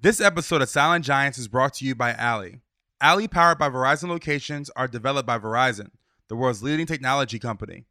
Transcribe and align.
This 0.00 0.20
episode 0.20 0.62
of 0.62 0.68
Silent 0.68 1.04
Giants 1.04 1.38
is 1.38 1.48
brought 1.48 1.74
to 1.74 1.84
you 1.84 1.96
by 1.96 2.12
Alley. 2.12 2.60
Alley, 3.00 3.26
powered 3.26 3.58
by 3.58 3.68
Verizon 3.68 4.08
locations, 4.08 4.70
are 4.76 4.86
developed 4.86 5.26
by 5.26 5.40
Verizon, 5.40 5.90
the 6.28 6.36
world's 6.36 6.62
leading 6.62 6.86
technology 6.86 7.40
company. 7.40 7.82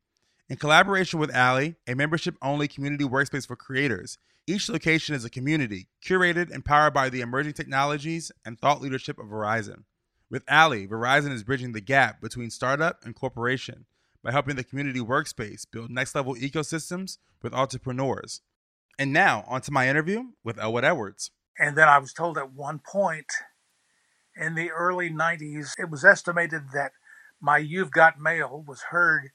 In 0.47 0.55
collaboration 0.55 1.20
with 1.20 1.35
Alley, 1.35 1.75
a 1.85 1.95
membership 1.95 2.38
only 2.41 2.70
community 2.70 3.03
workspace 3.03 3.45
for 3.45 3.57
creators, 3.57 4.20
each 4.47 4.70
location 4.70 5.16
is 5.16 5.25
a 5.25 5.30
community 5.30 5.89
curated 6.02 6.49
and 6.49 6.63
powered 6.63 6.93
by 6.93 7.09
the 7.09 7.20
emerging 7.20 7.52
technologies 7.52 8.31
and 8.45 8.58
thought 8.58 8.81
leadership 8.81 9.19
of 9.19 9.25
Verizon. 9.25 9.83
With 10.31 10.45
Alley, 10.47 10.88
Verizon 10.88 11.33
is 11.33 11.44
bridging 11.44 11.73
the 11.73 11.81
gap 11.81 12.21
between 12.21 12.52
startup 12.52 13.03
and 13.03 13.16
corporation 13.16 13.85
by 14.23 14.31
helping 14.31 14.55
the 14.55 14.63
community 14.63 15.02
workspace 15.02 15.66
build 15.69 15.91
next 15.91 16.16
level 16.16 16.35
ecosystems 16.35 17.17
with 17.44 17.53
entrepreneurs. 17.53 18.39
And 18.97 19.11
now, 19.11 19.44
onto 19.45 19.73
my 19.73 19.89
interview 19.89 20.27
with 20.41 20.58
Elwood 20.58 20.85
Edwards. 20.85 21.31
And 21.59 21.75
then 21.77 21.88
I 21.88 21.97
was 21.97 22.13
told 22.13 22.38
at 22.38 22.52
one 22.52 22.79
point 22.79 23.31
in 24.36 24.55
the 24.55 24.72
early 24.72 25.09
90s, 25.09 25.73
it 25.80 25.89
was 25.89 26.05
estimated 26.05 26.69
that 26.73 26.91
my 27.41 27.58
You've 27.58 27.91
Got 27.91 28.19
Mail 28.19 28.63
was 28.67 28.81
heard 28.91 29.31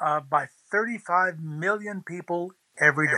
uh, 0.00 0.20
by 0.20 0.46
35 0.70 1.40
million 1.40 2.02
people 2.06 2.52
every 2.78 3.08
day. 3.08 3.12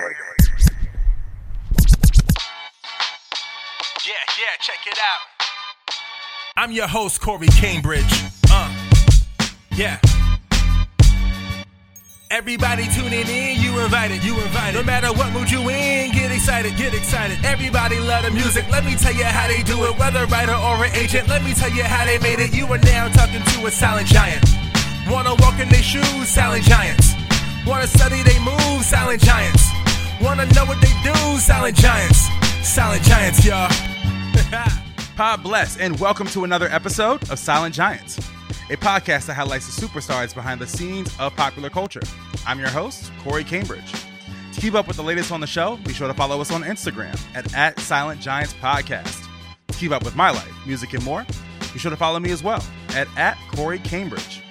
Yeah, 4.06 4.14
yeah, 4.38 4.56
check 4.60 4.78
it 4.86 4.98
out. 4.98 5.38
I'm 6.56 6.72
your 6.72 6.88
host, 6.88 7.20
Corey 7.20 7.48
Cambridge. 7.48 8.04
Uh, 8.50 8.72
yeah. 9.76 10.00
Everybody 12.30 12.86
tuning 12.88 13.26
in, 13.26 13.58
you 13.58 13.78
invited, 13.80 14.22
you 14.22 14.34
invited. 14.34 14.74
No 14.74 14.82
matter 14.82 15.08
what 15.14 15.32
mood 15.32 15.50
you 15.50 15.60
in, 15.70 16.12
get 16.12 16.30
excited, 16.30 16.76
get 16.76 16.92
excited. 16.92 17.42
Everybody 17.42 17.98
love 18.00 18.24
the 18.24 18.30
music, 18.30 18.68
let 18.70 18.84
me 18.84 18.96
tell 18.96 19.14
you 19.14 19.24
how 19.24 19.48
they 19.48 19.62
do 19.62 19.82
it. 19.86 19.98
Whether 19.98 20.26
writer 20.26 20.52
or 20.52 20.84
an 20.84 20.94
agent, 20.94 21.28
let 21.28 21.42
me 21.42 21.54
tell 21.54 21.70
you 21.70 21.84
how 21.84 22.04
they 22.04 22.18
made 22.18 22.38
it. 22.38 22.52
You 22.52 22.66
are 22.66 22.78
now 22.84 23.08
talking 23.08 23.40
to 23.40 23.66
a 23.66 23.70
silent 23.70 24.08
giant. 24.08 24.44
Wanna 25.08 25.36
walk 25.36 25.58
in 25.58 25.70
their 25.70 25.82
shoes, 25.82 26.28
silent 26.28 26.64
giants. 26.64 27.14
Wanna 27.66 27.86
study 27.86 28.22
they 28.22 28.38
moves, 28.40 28.84
silent 28.84 29.22
giants. 29.22 29.64
Wanna 30.20 30.44
know 30.52 30.66
what 30.66 30.82
they 30.82 30.92
do, 31.02 31.14
silent 31.38 31.76
giants. 31.76 32.28
Silent 32.62 33.04
giants, 33.04 33.42
y'all. 33.42 33.72
Pod 35.16 35.42
bless, 35.42 35.78
and 35.78 35.98
welcome 35.98 36.26
to 36.28 36.44
another 36.44 36.68
episode 36.68 37.22
of 37.30 37.38
Silent 37.38 37.74
Giants, 37.74 38.20
a 38.70 38.76
podcast 38.76 39.26
that 39.26 39.34
highlights 39.34 39.74
the 39.74 39.86
superstars 39.86 40.34
behind 40.34 40.60
the 40.60 40.66
scenes 40.66 41.10
of 41.18 41.34
popular 41.36 41.70
culture. 41.70 42.02
I'm 42.46 42.58
your 42.58 42.68
host, 42.68 43.10
Corey 43.20 43.42
Cambridge. 43.42 43.92
To 44.52 44.60
keep 44.60 44.74
up 44.74 44.86
with 44.86 44.96
the 44.98 45.02
latest 45.02 45.32
on 45.32 45.40
the 45.40 45.46
show, 45.46 45.76
be 45.78 45.94
sure 45.94 46.06
to 46.06 46.12
follow 46.12 46.40
us 46.40 46.52
on 46.52 46.62
Instagram 46.62 47.18
at, 47.34 47.54
at 47.54 47.80
Silent 47.80 48.20
Giants 48.20 48.52
Podcast. 48.54 49.26
To 49.68 49.78
keep 49.78 49.90
up 49.90 50.04
with 50.04 50.16
my 50.16 50.30
life, 50.30 50.52
music, 50.66 50.92
and 50.92 51.02
more, 51.02 51.24
be 51.72 51.78
sure 51.78 51.90
to 51.90 51.96
follow 51.96 52.18
me 52.18 52.30
as 52.30 52.42
well 52.42 52.62
at, 52.90 53.08
at 53.16 53.38
Corey 53.52 53.78
Cambridge. 53.78 54.42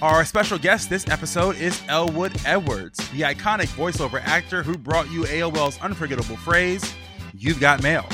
Our 0.00 0.24
special 0.24 0.58
guest 0.58 0.88
this 0.88 1.08
episode 1.08 1.56
is 1.56 1.82
Elwood 1.88 2.36
Edwards, 2.46 2.98
the 3.10 3.22
iconic 3.22 3.66
voiceover 3.68 4.22
actor 4.22 4.62
who 4.62 4.78
brought 4.78 5.10
you 5.10 5.22
AOL's 5.22 5.80
unforgettable 5.80 6.36
phrase, 6.36 6.94
You've 7.34 7.58
Got 7.58 7.82
Mail. 7.82 8.06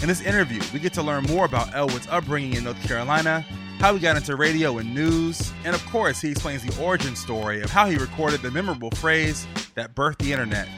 In 0.00 0.08
this 0.08 0.22
interview, 0.22 0.62
we 0.72 0.78
get 0.78 0.94
to 0.94 1.02
learn 1.02 1.24
more 1.24 1.44
about 1.44 1.74
Elwood's 1.74 2.06
upbringing 2.08 2.54
in 2.54 2.64
North 2.64 2.80
Carolina, 2.84 3.44
how 3.78 3.94
he 3.94 4.00
got 4.00 4.16
into 4.16 4.34
radio 4.34 4.78
and 4.78 4.92
news, 4.92 5.52
and 5.64 5.74
of 5.74 5.84
course, 5.86 6.20
he 6.20 6.30
explains 6.30 6.64
the 6.64 6.82
origin 6.82 7.14
story 7.14 7.62
of 7.62 7.70
how 7.70 7.88
he 7.88 7.96
recorded 7.96 8.42
the 8.42 8.50
memorable 8.50 8.90
phrase 8.90 9.46
that 9.74 9.94
birthed 9.94 10.18
the 10.18 10.32
internet 10.32 10.68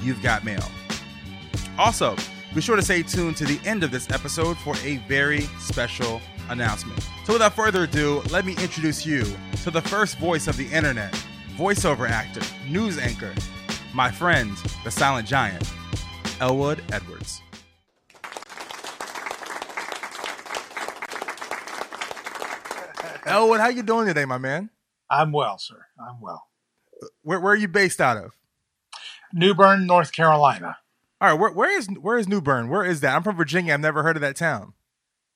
You've 0.00 0.22
Got 0.22 0.44
Mail. 0.44 0.64
Also, 1.78 2.16
be 2.54 2.62
sure 2.62 2.76
to 2.76 2.82
stay 2.82 3.02
tuned 3.02 3.36
to 3.36 3.44
the 3.44 3.60
end 3.68 3.84
of 3.84 3.90
this 3.90 4.10
episode 4.10 4.56
for 4.56 4.74
a 4.82 4.96
very 5.06 5.42
special 5.58 6.22
announcement. 6.48 6.98
So, 7.24 7.34
without 7.34 7.52
further 7.52 7.84
ado, 7.84 8.22
let 8.30 8.46
me 8.46 8.52
introduce 8.52 9.04
you 9.04 9.24
to 9.62 9.70
the 9.70 9.82
first 9.82 10.16
voice 10.16 10.48
of 10.48 10.56
the 10.56 10.66
internet, 10.68 11.12
voiceover 11.58 12.08
actor, 12.08 12.40
news 12.66 12.96
anchor, 12.96 13.34
my 13.92 14.10
friend, 14.10 14.56
the 14.84 14.90
silent 14.90 15.28
giant, 15.28 15.70
Elwood 16.40 16.82
Edwards. 16.90 17.42
Elwood, 23.26 23.60
how 23.60 23.68
you 23.68 23.82
doing 23.82 24.06
today, 24.06 24.24
my 24.24 24.38
man? 24.38 24.70
I'm 25.10 25.32
well, 25.32 25.58
sir. 25.58 25.86
I'm 26.00 26.20
well. 26.20 26.46
Where, 27.22 27.40
where 27.40 27.52
are 27.52 27.56
you 27.56 27.68
based 27.68 28.00
out 28.00 28.16
of? 28.16 28.32
New 29.32 29.54
Bern, 29.54 29.86
North 29.86 30.12
Carolina. 30.12 30.76
All 31.20 31.30
right, 31.30 31.38
where, 31.38 31.50
where 31.50 31.76
is 31.76 31.88
where 32.00 32.18
is 32.18 32.28
New 32.28 32.40
Bern? 32.40 32.68
Where 32.68 32.84
is 32.84 33.00
that? 33.00 33.14
I'm 33.14 33.22
from 33.22 33.36
Virginia. 33.36 33.74
I've 33.74 33.80
never 33.80 34.02
heard 34.02 34.16
of 34.16 34.20
that 34.22 34.36
town. 34.36 34.74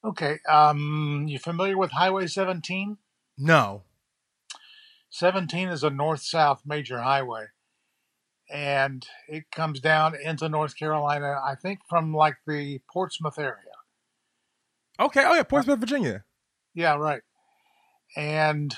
Okay. 0.04 0.38
Um, 0.48 1.26
you 1.28 1.38
familiar 1.38 1.76
with 1.76 1.90
Highway 1.90 2.26
17? 2.26 2.96
No. 3.36 3.82
17 5.10 5.68
is 5.68 5.82
a 5.82 5.90
north 5.90 6.22
south 6.22 6.62
major 6.64 7.00
highway. 7.00 7.46
And 8.48 9.06
it 9.28 9.50
comes 9.50 9.80
down 9.80 10.14
into 10.22 10.48
North 10.48 10.76
Carolina, 10.76 11.40
I 11.44 11.54
think 11.54 11.80
from 11.88 12.14
like 12.14 12.36
the 12.46 12.80
Portsmouth 12.92 13.38
area. 13.38 13.54
Okay. 14.98 15.24
Oh 15.26 15.34
yeah, 15.34 15.42
Portsmouth, 15.42 15.78
Virginia. 15.78 16.24
Yeah, 16.74 16.96
right. 16.96 17.22
And 18.16 18.74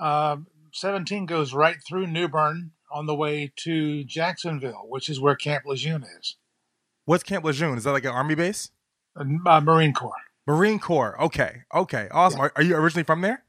uh, 0.00 0.38
17 0.72 1.26
goes 1.26 1.52
right 1.52 1.76
through 1.86 2.06
New 2.06 2.28
Bern 2.28 2.72
on 2.92 3.06
the 3.06 3.14
way 3.14 3.52
to 3.56 4.04
Jacksonville, 4.04 4.86
which 4.88 5.08
is 5.08 5.20
where 5.20 5.34
Camp 5.34 5.64
Lejeune 5.66 6.04
is. 6.18 6.36
What's 7.04 7.22
Camp 7.22 7.44
Lejeune? 7.44 7.78
Is 7.78 7.84
that 7.84 7.92
like 7.92 8.04
an 8.04 8.10
army 8.10 8.34
base? 8.34 8.70
Uh, 9.16 9.60
Marine 9.60 9.92
Corps. 9.92 10.12
Marine 10.46 10.78
Corps. 10.78 11.20
Okay. 11.20 11.62
Okay. 11.74 12.08
Awesome. 12.10 12.38
Yeah. 12.38 12.44
Are, 12.46 12.52
are 12.56 12.62
you 12.62 12.76
originally 12.76 13.04
from 13.04 13.20
there? 13.20 13.44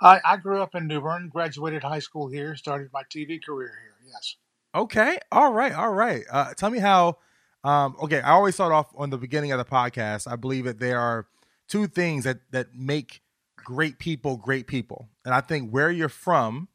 I, 0.00 0.20
I 0.24 0.36
grew 0.36 0.60
up 0.60 0.74
in 0.74 0.86
New 0.86 1.00
Bern, 1.00 1.28
graduated 1.28 1.82
high 1.82 1.98
school 2.00 2.28
here, 2.28 2.56
started 2.56 2.90
my 2.92 3.02
TV 3.04 3.42
career 3.42 3.72
here. 3.82 4.12
Yes. 4.12 4.36
Okay. 4.74 5.18
All 5.32 5.52
right. 5.52 5.72
All 5.72 5.92
right. 5.92 6.24
Uh, 6.30 6.52
tell 6.54 6.70
me 6.70 6.78
how. 6.78 7.18
Um, 7.62 7.96
okay. 8.02 8.20
I 8.20 8.32
always 8.32 8.54
start 8.54 8.72
off 8.72 8.92
on 8.96 9.10
the 9.10 9.16
beginning 9.16 9.52
of 9.52 9.58
the 9.58 9.64
podcast. 9.64 10.30
I 10.30 10.36
believe 10.36 10.64
that 10.64 10.80
there 10.80 11.00
are 11.00 11.26
two 11.68 11.86
things 11.86 12.24
that 12.24 12.40
that 12.50 12.74
make 12.74 13.22
great 13.64 13.98
people 13.98 14.36
great 14.36 14.66
people, 14.66 15.08
and 15.24 15.34
I 15.34 15.40
think 15.40 15.70
where 15.70 15.90
you're 15.90 16.08
from, 16.08 16.68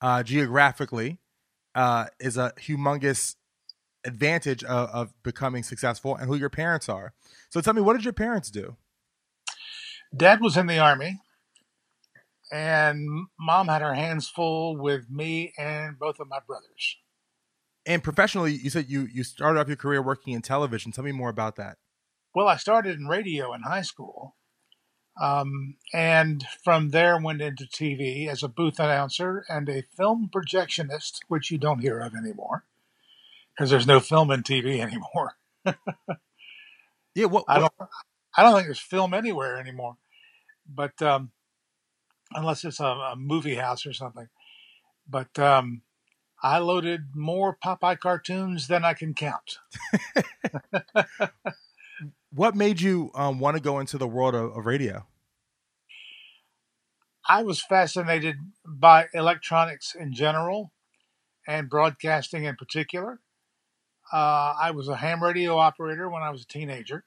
uh, 0.00 0.22
geographically, 0.22 1.18
uh, 1.74 2.06
is 2.18 2.36
a 2.36 2.52
humongous 2.58 3.36
advantage 4.04 4.64
of, 4.64 4.88
of 4.90 5.22
becoming 5.22 5.62
successful, 5.62 6.16
and 6.16 6.26
who 6.26 6.36
your 6.36 6.50
parents 6.50 6.88
are. 6.88 7.12
So 7.50 7.60
tell 7.60 7.74
me, 7.74 7.82
what 7.82 7.94
did 7.94 8.04
your 8.04 8.12
parents 8.12 8.50
do? 8.50 8.76
Dad 10.16 10.40
was 10.40 10.56
in 10.56 10.66
the 10.66 10.78
army, 10.78 11.20
and 12.50 13.26
mom 13.38 13.68
had 13.68 13.82
her 13.82 13.94
hands 13.94 14.28
full 14.28 14.76
with 14.76 15.08
me 15.08 15.52
and 15.56 15.98
both 15.98 16.18
of 16.18 16.28
my 16.28 16.38
brothers. 16.46 16.96
And 17.86 18.02
professionally, 18.02 18.52
you 18.52 18.70
said 18.70 18.86
you 18.88 19.08
you 19.12 19.24
started 19.24 19.58
off 19.58 19.68
your 19.68 19.76
career 19.76 20.02
working 20.02 20.34
in 20.34 20.42
television. 20.42 20.92
Tell 20.92 21.04
me 21.04 21.12
more 21.12 21.30
about 21.30 21.56
that. 21.56 21.78
Well, 22.34 22.46
I 22.46 22.56
started 22.56 22.98
in 22.98 23.06
radio 23.06 23.54
in 23.54 23.62
high 23.62 23.82
school, 23.82 24.36
um, 25.20 25.76
and 25.92 26.46
from 26.64 26.90
there 26.90 27.20
went 27.20 27.42
into 27.42 27.64
TV 27.64 28.26
as 28.26 28.42
a 28.42 28.48
booth 28.48 28.80
announcer 28.80 29.44
and 29.48 29.68
a 29.68 29.82
film 29.82 30.30
projectionist, 30.32 31.20
which 31.28 31.50
you 31.50 31.58
don't 31.58 31.80
hear 31.80 32.00
of 32.00 32.14
anymore 32.14 32.64
because 33.54 33.70
there's 33.70 33.86
no 33.86 34.00
film 34.00 34.30
in 34.30 34.42
TV 34.42 34.80
anymore. 34.80 35.36
Yeah. 37.14 37.26
What? 37.26 37.44
I 37.46 37.58
don't. 37.58 37.72
I 38.36 38.42
don't 38.42 38.54
think 38.54 38.66
there's 38.66 38.78
film 38.78 39.12
anywhere 39.12 39.58
anymore, 39.58 39.96
but 40.66 41.02
um, 41.02 41.32
unless 42.32 42.64
it's 42.64 42.80
a, 42.80 42.84
a 42.84 43.16
movie 43.16 43.56
house 43.56 43.84
or 43.84 43.92
something. 43.92 44.28
But 45.08 45.38
um, 45.38 45.82
I 46.42 46.58
loaded 46.58 47.14
more 47.14 47.56
Popeye 47.62 47.98
cartoons 47.98 48.68
than 48.68 48.84
I 48.84 48.94
can 48.94 49.12
count. 49.12 49.58
what 52.30 52.54
made 52.54 52.80
you 52.80 53.10
um, 53.14 53.40
want 53.40 53.56
to 53.56 53.62
go 53.62 53.78
into 53.78 53.98
the 53.98 54.06
world 54.06 54.34
of, 54.34 54.56
of 54.56 54.66
radio? 54.66 55.06
I 57.28 57.42
was 57.42 57.62
fascinated 57.62 58.36
by 58.64 59.06
electronics 59.14 59.94
in 59.94 60.12
general 60.12 60.72
and 61.46 61.68
broadcasting 61.68 62.44
in 62.44 62.56
particular. 62.56 63.20
Uh, 64.12 64.54
I 64.60 64.72
was 64.72 64.88
a 64.88 64.96
ham 64.96 65.22
radio 65.22 65.56
operator 65.56 66.08
when 66.08 66.22
I 66.22 66.30
was 66.30 66.42
a 66.42 66.46
teenager. 66.46 67.04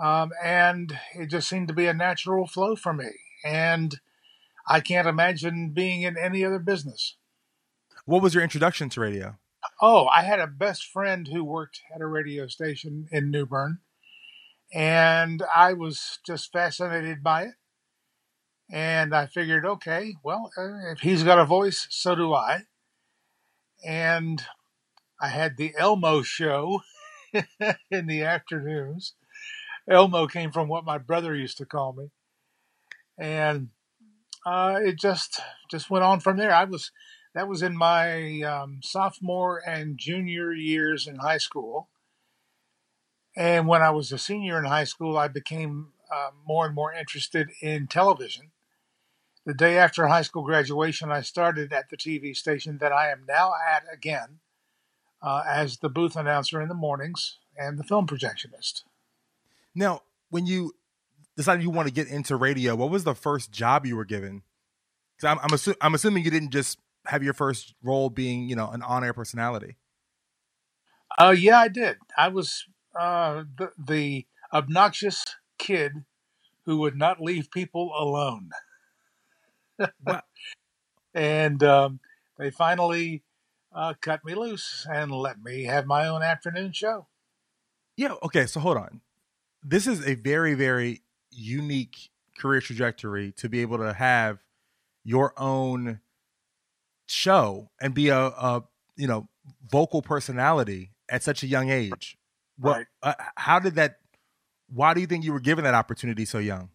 Um, 0.00 0.30
and 0.42 0.98
it 1.14 1.26
just 1.26 1.48
seemed 1.48 1.68
to 1.68 1.74
be 1.74 1.86
a 1.86 1.94
natural 1.94 2.46
flow 2.46 2.76
for 2.76 2.92
me. 2.92 3.10
And 3.44 4.00
I 4.66 4.80
can't 4.80 5.08
imagine 5.08 5.70
being 5.70 6.02
in 6.02 6.16
any 6.16 6.44
other 6.44 6.58
business. 6.58 7.16
What 8.04 8.22
was 8.22 8.34
your 8.34 8.42
introduction 8.42 8.88
to 8.90 9.00
radio? 9.00 9.38
Oh, 9.80 10.06
I 10.06 10.22
had 10.22 10.40
a 10.40 10.46
best 10.46 10.86
friend 10.86 11.28
who 11.28 11.44
worked 11.44 11.80
at 11.94 12.00
a 12.00 12.06
radio 12.06 12.46
station 12.46 13.08
in 13.10 13.30
New 13.30 13.46
Bern, 13.46 13.78
and 14.72 15.42
I 15.54 15.74
was 15.74 16.18
just 16.26 16.52
fascinated 16.52 17.22
by 17.22 17.44
it. 17.44 17.54
And 18.70 19.14
I 19.14 19.26
figured, 19.26 19.66
okay, 19.66 20.14
well, 20.22 20.50
uh, 20.56 20.92
if 20.92 21.00
he's 21.00 21.22
got 21.22 21.38
a 21.38 21.44
voice, 21.44 21.86
so 21.90 22.14
do 22.14 22.32
I. 22.32 22.62
And 23.84 24.42
I 25.20 25.28
had 25.28 25.56
the 25.56 25.72
Elmo 25.78 26.22
show 26.22 26.80
in 27.90 28.06
the 28.06 28.22
afternoons. 28.22 29.14
Elmo 29.88 30.26
came 30.26 30.52
from 30.52 30.68
what 30.68 30.84
my 30.84 30.98
brother 30.98 31.34
used 31.34 31.58
to 31.58 31.66
call 31.66 31.92
me, 31.92 32.10
and 33.18 33.68
uh, 34.46 34.78
it 34.82 34.98
just 34.98 35.40
just 35.70 35.90
went 35.90 36.04
on 36.04 36.20
from 36.20 36.36
there. 36.36 36.54
I 36.54 36.64
was 36.64 36.92
that 37.34 37.48
was 37.48 37.62
in 37.62 37.76
my 37.76 38.42
um, 38.42 38.80
sophomore 38.82 39.60
and 39.66 39.98
junior 39.98 40.52
years 40.52 41.06
in 41.06 41.16
high 41.16 41.38
school, 41.38 41.88
and 43.34 43.66
when 43.66 43.82
I 43.82 43.90
was 43.90 44.12
a 44.12 44.18
senior 44.18 44.58
in 44.58 44.64
high 44.64 44.84
school, 44.84 45.16
I 45.16 45.28
became 45.28 45.92
uh, 46.12 46.30
more 46.46 46.66
and 46.66 46.74
more 46.74 46.92
interested 46.92 47.50
in 47.60 47.86
television. 47.86 48.50
The 49.44 49.54
day 49.54 49.78
after 49.78 50.06
high 50.06 50.22
school 50.22 50.44
graduation, 50.44 51.10
I 51.10 51.22
started 51.22 51.72
at 51.72 51.90
the 51.90 51.96
TV 51.96 52.36
station 52.36 52.78
that 52.78 52.92
I 52.92 53.10
am 53.10 53.24
now 53.26 53.52
at 53.68 53.84
again 53.92 54.38
uh, 55.22 55.42
as 55.48 55.78
the 55.78 55.88
booth 55.88 56.16
announcer 56.16 56.60
in 56.60 56.68
the 56.68 56.74
mornings 56.74 57.38
and 57.56 57.78
the 57.78 57.84
film 57.84 58.06
projectionist. 58.06 58.82
Now, 59.74 60.02
when 60.30 60.46
you 60.46 60.74
decided 61.36 61.62
you 61.62 61.70
want 61.70 61.88
to 61.88 61.94
get 61.94 62.08
into 62.08 62.36
radio, 62.36 62.76
what 62.76 62.90
was 62.90 63.04
the 63.04 63.14
first 63.14 63.50
job 63.50 63.86
you 63.86 63.96
were 63.96 64.04
given? 64.04 64.42
Because 65.16 65.30
I'm 65.30 65.38
I'm, 65.42 65.56
assu- 65.56 65.76
I'm 65.80 65.94
assuming 65.94 66.24
you 66.24 66.30
didn't 66.30 66.50
just 66.50 66.78
have 67.06 67.22
your 67.22 67.34
first 67.34 67.74
role 67.82 68.10
being 68.10 68.48
you 68.48 68.56
know 68.56 68.68
an 68.68 68.82
on 68.82 69.02
air 69.02 69.12
personality. 69.12 69.76
Oh 71.18 71.28
uh, 71.28 71.30
yeah, 71.30 71.58
I 71.58 71.68
did. 71.68 71.96
I 72.16 72.28
was 72.28 72.66
uh, 72.98 73.44
the, 73.56 73.70
the 73.78 74.26
obnoxious 74.52 75.24
kid 75.58 76.04
who 76.64 76.78
would 76.78 76.96
not 76.96 77.20
leave 77.20 77.50
people 77.50 77.92
alone. 77.98 78.50
and 81.14 81.62
um, 81.62 82.00
they 82.38 82.50
finally 82.50 83.22
uh, 83.74 83.94
cut 84.00 84.24
me 84.24 84.34
loose 84.34 84.86
and 84.90 85.10
let 85.10 85.42
me 85.42 85.64
have 85.64 85.86
my 85.86 86.06
own 86.06 86.22
afternoon 86.22 86.72
show. 86.72 87.06
Yeah. 87.96 88.14
Okay. 88.22 88.46
So 88.46 88.60
hold 88.60 88.76
on. 88.76 89.00
This 89.62 89.86
is 89.86 90.06
a 90.06 90.14
very, 90.14 90.54
very 90.54 91.02
unique 91.30 92.10
career 92.38 92.60
trajectory 92.60 93.32
to 93.32 93.48
be 93.48 93.60
able 93.60 93.78
to 93.78 93.92
have 93.92 94.38
your 95.04 95.32
own 95.36 96.00
show 97.06 97.70
and 97.80 97.94
be 97.94 98.08
a, 98.08 98.18
a 98.18 98.64
you 98.96 99.06
know 99.06 99.28
vocal 99.70 100.02
personality 100.02 100.92
at 101.08 101.22
such 101.22 101.42
a 101.42 101.46
young 101.46 101.70
age. 101.70 102.18
What? 102.62 102.78
Right. 102.78 102.86
Uh, 103.02 103.14
how 103.36 103.60
did 103.60 103.76
that? 103.76 103.98
Why 104.68 104.94
do 104.94 105.00
you 105.02 105.08
think 105.08 105.24
you 105.24 105.32
were 105.34 105.40
given 105.40 105.64
that 105.64 105.74
opportunity 105.74 106.24
so 106.26 106.38
young? 106.38 106.70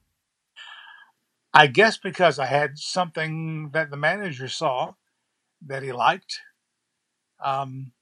I 1.54 1.68
guess 1.68 1.98
because 1.98 2.39
I 2.39 2.48
had 2.48 2.80
something 2.80 3.72
that 3.74 3.92
the 3.92 3.98
manager 3.98 4.50
saw 4.50 4.95
that 5.66 5.84
he 5.84 5.92
liked. 5.94 6.42
Um, 7.44 7.94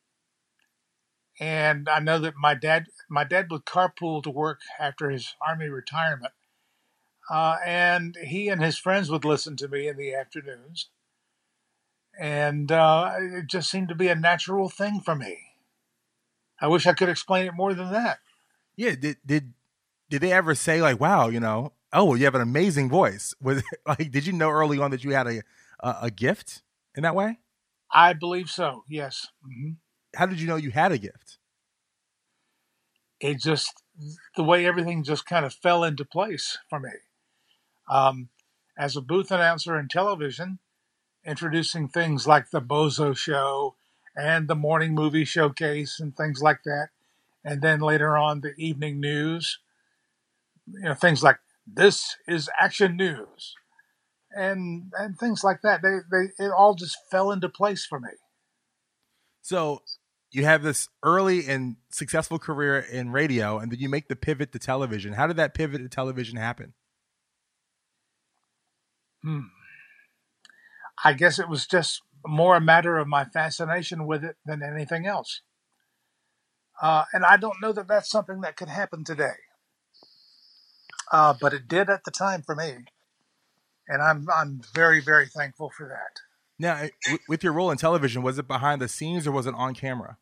and 1.40 1.90
I 1.90 2.00
know 2.00 2.20
that 2.20 2.36
my 2.38 2.56
dad, 2.56 2.88
my 3.10 3.24
dad 3.26 3.52
would 3.52 3.66
carpool 3.66 4.24
to 4.24 4.32
work 4.32 4.62
after 4.80 5.10
his 5.10 5.36
army 5.46 5.68
retirement, 5.70 6.34
uh, 7.30 7.58
and 7.66 8.18
he 8.24 8.50
and 8.50 8.62
his 8.64 8.78
friends 8.78 9.12
would 9.12 9.26
listen 9.26 9.58
to 9.58 9.68
me 9.70 9.88
in 9.88 9.98
the 9.98 10.14
afternoons, 10.16 10.90
and 12.20 12.72
uh, 12.72 13.14
it 13.20 13.48
just 13.48 13.72
seemed 13.72 13.90
to 13.90 13.96
be 13.96 14.10
a 14.10 14.16
natural 14.16 14.70
thing 14.70 15.02
for 15.02 15.16
me. 15.16 15.40
I 16.60 16.68
wish 16.68 16.88
I 16.88 16.94
could 16.94 17.10
explain 17.10 17.48
it 17.48 17.54
more 17.54 17.74
than 17.74 17.92
that. 17.92 18.20
Yeah, 18.76 18.96
did 18.96 19.18
did 19.26 19.54
did 20.10 20.22
they 20.22 20.32
ever 20.32 20.56
say 20.56 20.82
like, 20.82 21.00
"Wow, 21.00 21.30
you 21.30 21.40
know, 21.40 21.74
oh, 21.94 22.16
you 22.16 22.26
have 22.26 22.36
an 22.36 22.42
amazing 22.42 22.90
voice"? 22.90 23.34
Was 23.42 23.64
like, 23.86 24.12
did 24.12 24.26
you 24.28 24.34
know 24.34 24.50
early 24.50 24.80
on 24.80 24.92
that 24.92 25.04
you 25.04 25.12
had 25.12 25.28
a 25.28 25.42
a, 25.80 25.96
a 26.04 26.12
gift 26.12 26.62
in 26.96 27.04
that 27.04 27.16
way? 27.16 27.40
I 27.92 28.14
believe 28.14 28.50
so. 28.50 28.84
Yes. 28.90 29.28
Mm-hmm. 29.46 29.74
How 30.16 30.26
did 30.26 30.40
you 30.40 30.48
know 30.48 30.56
you 30.56 30.72
had 30.72 30.92
a 30.92 30.98
gift? 30.98 31.38
It 33.20 33.40
just 33.40 33.82
the 34.36 34.44
way 34.44 34.66
everything 34.66 35.04
just 35.04 35.26
kind 35.26 35.46
of 35.46 35.54
fell 35.54 35.84
into 35.84 36.04
place 36.06 36.58
for 36.70 36.80
me. 36.80 36.92
Um, 37.90 38.30
as 38.78 38.96
a 38.96 39.02
booth 39.02 39.32
announcer 39.32 39.80
in 39.80 39.88
television, 39.88 40.60
introducing 41.26 41.88
things 41.88 42.28
like 42.28 42.50
the 42.50 42.62
Bozo 42.62 43.16
Show 43.16 43.76
and 44.16 44.48
the 44.48 44.56
morning 44.56 44.94
movie 44.94 45.26
showcase 45.26 46.00
and 46.00 46.16
things 46.16 46.42
like 46.42 46.64
that, 46.64 46.90
and 47.44 47.62
then 47.62 47.80
later 47.80 48.18
on 48.18 48.42
the 48.42 48.54
evening 48.58 49.00
news, 49.00 49.60
you 50.68 50.82
know, 50.82 50.94
things 50.94 51.24
like 51.24 51.40
this 51.68 52.18
is 52.28 52.50
action 52.60 52.96
news 52.96 53.56
and 54.36 54.92
and 54.98 55.18
things 55.18 55.44
like 55.44 55.62
that. 55.62 55.82
They 55.82 56.00
they 56.12 56.44
it 56.44 56.52
all 56.52 56.76
just 56.76 56.98
fell 57.10 57.32
into 57.32 57.50
place 57.50 57.86
for 57.86 58.00
me. 58.00 58.10
So 59.42 59.82
you 60.32 60.44
have 60.44 60.64
this 60.64 60.90
early 61.02 61.48
and 61.48 61.78
successful 61.90 62.38
career 62.38 62.80
in 62.80 63.12
radio, 63.12 63.58
and 63.58 63.72
then 63.72 63.80
you 63.80 63.90
make 63.90 64.10
the 64.10 64.16
pivot 64.16 64.52
to 64.52 64.60
television. 64.60 65.14
How 65.14 65.28
did 65.28 65.38
that 65.38 65.54
pivot 65.54 65.82
to 65.82 65.90
television 65.90 66.38
happen? 66.38 66.74
Hmm. 69.24 69.40
I 71.04 71.14
guess 71.14 71.40
it 71.40 71.50
was 71.50 71.66
just 71.66 72.02
more 72.26 72.56
a 72.56 72.62
matter 72.62 72.98
of 72.98 73.08
my 73.08 73.26
fascination 73.26 74.08
with 74.08 74.24
it 74.24 74.36
than 74.46 74.64
anything 74.64 75.06
else. 75.06 75.42
Uh, 76.82 77.06
and 77.14 77.24
I 77.24 77.38
don't 77.38 77.62
know 77.62 77.72
that 77.72 77.88
that's 77.88 78.10
something 78.10 78.42
that 78.42 78.58
could 78.58 78.70
happen 78.70 79.04
today. 79.04 79.38
Uh, 81.12 81.34
but 81.40 81.54
it 81.54 81.68
did 81.68 81.90
at 81.90 82.04
the 82.04 82.12
time 82.12 82.42
for 82.42 82.56
me 82.56 82.86
and 83.88 84.02
I'm 84.02 84.28
I'm 84.34 84.62
very 84.74 85.02
very 85.02 85.28
thankful 85.28 85.72
for 85.76 85.88
that. 85.88 86.22
Now, 86.58 86.88
with 87.28 87.44
your 87.44 87.52
role 87.52 87.70
in 87.70 87.78
television, 87.78 88.24
was 88.24 88.40
it 88.40 88.48
behind 88.48 88.82
the 88.82 88.88
scenes 88.88 89.28
or 89.28 89.32
was 89.32 89.46
it 89.46 89.54
on 89.56 89.74
camera? 89.74 90.18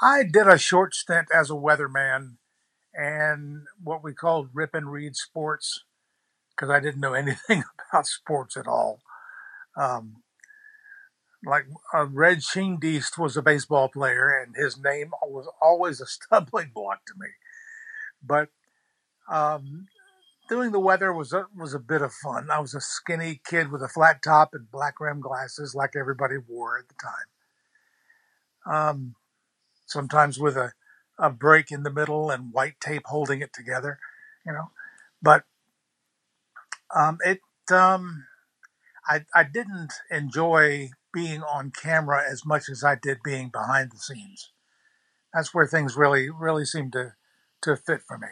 I 0.00 0.22
did 0.22 0.46
a 0.46 0.56
short 0.56 0.94
stint 0.94 1.28
as 1.34 1.50
a 1.50 1.54
weatherman 1.54 2.36
and 2.94 3.66
what 3.82 4.02
we 4.02 4.14
called 4.14 4.48
rip 4.54 4.74
and 4.74 4.90
read 4.90 5.16
sports 5.16 5.84
because 6.50 6.70
I 6.70 6.80
didn't 6.80 7.00
know 7.00 7.12
anything 7.14 7.64
about 7.90 8.06
sports 8.06 8.56
at 8.56 8.66
all. 8.66 9.00
Um, 9.76 10.22
like 11.44 11.66
uh, 11.94 12.06
Red 12.06 12.38
Schoendienst 12.38 13.18
was 13.18 13.36
a 13.36 13.42
baseball 13.42 13.88
player, 13.88 14.28
and 14.28 14.54
his 14.56 14.78
name 14.78 15.12
was 15.22 15.48
always 15.60 16.00
a 16.00 16.06
stumbling 16.08 16.70
block 16.74 17.04
to 17.06 17.14
me. 17.18 17.28
But 18.22 18.48
um, 19.30 19.86
doing 20.48 20.72
the 20.72 20.80
weather 20.80 21.12
was 21.12 21.32
a, 21.32 21.46
was 21.56 21.74
a 21.74 21.78
bit 21.78 22.02
of 22.02 22.12
fun. 22.12 22.48
I 22.50 22.58
was 22.60 22.74
a 22.74 22.80
skinny 22.80 23.40
kid 23.46 23.70
with 23.70 23.82
a 23.82 23.88
flat 23.88 24.22
top 24.22 24.50
and 24.52 24.70
black 24.70 25.00
rim 25.00 25.20
glasses, 25.20 25.74
like 25.74 25.94
everybody 25.96 26.36
wore 26.36 26.78
at 26.78 26.88
the 26.88 26.94
time. 26.94 28.74
Um, 28.74 29.14
sometimes 29.86 30.38
with 30.38 30.56
a 30.56 30.72
a 31.18 31.30
break 31.30 31.72
in 31.72 31.82
the 31.82 31.92
middle 31.92 32.30
and 32.30 32.52
white 32.52 32.80
tape 32.80 33.02
holding 33.06 33.40
it 33.40 33.52
together, 33.52 33.98
you 34.46 34.52
know. 34.52 34.70
But 35.20 35.44
um, 36.94 37.18
it 37.24 37.40
um, 37.72 38.24
I 39.06 39.24
I 39.34 39.42
didn't 39.44 39.92
enjoy 40.10 40.90
being 41.12 41.42
on 41.42 41.70
camera 41.70 42.22
as 42.28 42.44
much 42.44 42.68
as 42.68 42.84
I 42.84 42.96
did 43.00 43.18
being 43.24 43.48
behind 43.48 43.92
the 43.92 43.98
scenes. 43.98 44.52
That's 45.32 45.54
where 45.54 45.66
things 45.66 45.96
really 45.96 46.30
really 46.30 46.64
seemed 46.64 46.92
to 46.92 47.14
to 47.62 47.76
fit 47.76 48.02
for 48.06 48.18
me. 48.18 48.28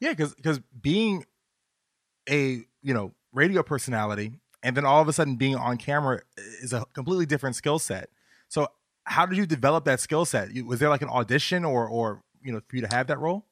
Yeah, 0.00 0.10
because 0.10 0.34
because 0.34 0.60
being 0.80 1.24
a 2.28 2.62
you 2.82 2.94
know 2.94 3.12
radio 3.32 3.62
personality 3.62 4.32
and 4.62 4.76
then 4.76 4.84
all 4.84 5.00
of 5.00 5.08
a 5.08 5.12
sudden 5.12 5.36
being 5.36 5.54
on 5.54 5.76
camera 5.76 6.20
is 6.36 6.72
a 6.72 6.84
completely 6.92 7.26
different 7.26 7.54
skill 7.54 7.78
set. 7.78 8.10
So 8.48 8.68
how 9.04 9.26
did 9.26 9.38
you 9.38 9.46
develop 9.46 9.84
that 9.84 10.00
skill 10.00 10.24
set? 10.24 10.48
Was 10.64 10.80
there 10.80 10.88
like 10.88 11.02
an 11.02 11.08
audition 11.08 11.64
or 11.64 11.88
or 11.88 12.22
you 12.42 12.52
know 12.52 12.60
for 12.68 12.76
you 12.76 12.82
to 12.82 12.94
have 12.94 13.06
that 13.06 13.18
role? 13.18 13.46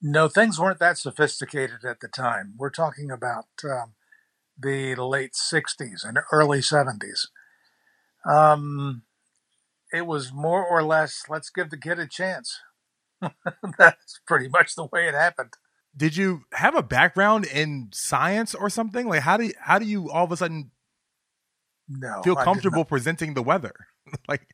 No, 0.00 0.28
things 0.28 0.58
weren't 0.58 0.80
that 0.80 0.98
sophisticated 0.98 1.84
at 1.84 2.00
the 2.00 2.08
time. 2.08 2.54
We're 2.56 2.70
talking 2.70 3.10
about 3.10 3.46
um, 3.64 3.94
the 4.58 4.96
late 4.96 5.32
'60s 5.32 6.04
and 6.04 6.18
early 6.32 6.58
'70s. 6.58 7.28
Um, 8.28 9.02
it 9.92 10.06
was 10.06 10.32
more 10.32 10.64
or 10.64 10.82
less, 10.82 11.24
let's 11.28 11.50
give 11.50 11.70
the 11.70 11.78
kid 11.78 11.98
a 11.98 12.06
chance. 12.06 12.60
That's 13.78 14.20
pretty 14.26 14.48
much 14.48 14.74
the 14.74 14.86
way 14.86 15.08
it 15.08 15.14
happened 15.14 15.54
did 15.96 16.16
you 16.16 16.44
have 16.52 16.74
a 16.74 16.82
background 16.82 17.46
in 17.46 17.88
science 17.92 18.54
or 18.54 18.70
something? 18.70 19.08
Like 19.08 19.22
how 19.22 19.36
do 19.36 19.44
you, 19.46 19.54
how 19.60 19.78
do 19.78 19.84
you 19.84 20.10
all 20.10 20.24
of 20.24 20.32
a 20.32 20.36
sudden 20.36 20.70
no 21.88 22.22
feel 22.22 22.36
comfortable 22.36 22.84
presenting 22.84 23.34
the 23.34 23.42
weather? 23.42 23.74
like 24.28 24.46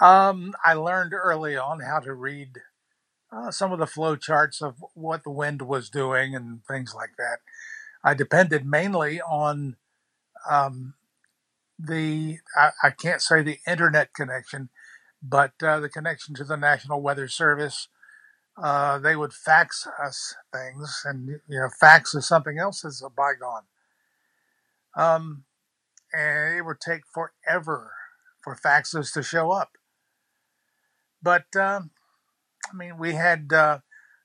Um, 0.00 0.54
I 0.64 0.74
learned 0.74 1.12
early 1.12 1.56
on 1.56 1.80
how 1.80 2.00
to 2.00 2.14
read 2.14 2.58
uh, 3.30 3.50
some 3.50 3.72
of 3.72 3.78
the 3.78 3.86
flow 3.86 4.16
charts 4.16 4.62
of 4.62 4.76
what 4.94 5.22
the 5.22 5.30
wind 5.30 5.62
was 5.62 5.90
doing 5.90 6.34
and 6.34 6.64
things 6.64 6.94
like 6.94 7.16
that. 7.18 7.38
I 8.02 8.14
depended 8.14 8.64
mainly 8.64 9.20
on 9.20 9.76
um, 10.50 10.94
the, 11.82 12.38
I, 12.56 12.70
I, 12.82 12.90
can't 12.90 13.22
say 13.22 13.42
the 13.42 13.58
internet 13.66 14.12
connection, 14.12 14.68
but 15.22 15.52
uh, 15.62 15.80
the 15.80 15.88
connection 15.88 16.34
to 16.36 16.44
the 16.44 16.56
National 16.56 17.00
Weather 17.00 17.28
Service. 17.28 17.88
Uh, 18.60 18.98
they 18.98 19.16
would 19.16 19.32
fax 19.32 19.86
us 20.02 20.34
things, 20.52 21.02
and 21.04 21.28
you 21.28 21.40
know, 21.60 21.68
fax 21.80 22.14
is 22.14 22.26
something 22.26 22.58
else 22.58 22.82
that's 22.82 23.02
a 23.02 23.08
bygone. 23.08 23.62
Um, 24.94 25.44
and 26.12 26.58
it 26.58 26.62
would 26.62 26.80
take 26.80 27.02
forever 27.12 27.92
for 28.42 28.56
faxes 28.56 29.12
to 29.14 29.22
show 29.22 29.50
up. 29.50 29.70
But 31.22 31.54
um, 31.56 31.90
I 32.70 32.76
mean, 32.76 32.98
we 32.98 33.14
had 33.14 33.52
uh, 33.52 33.78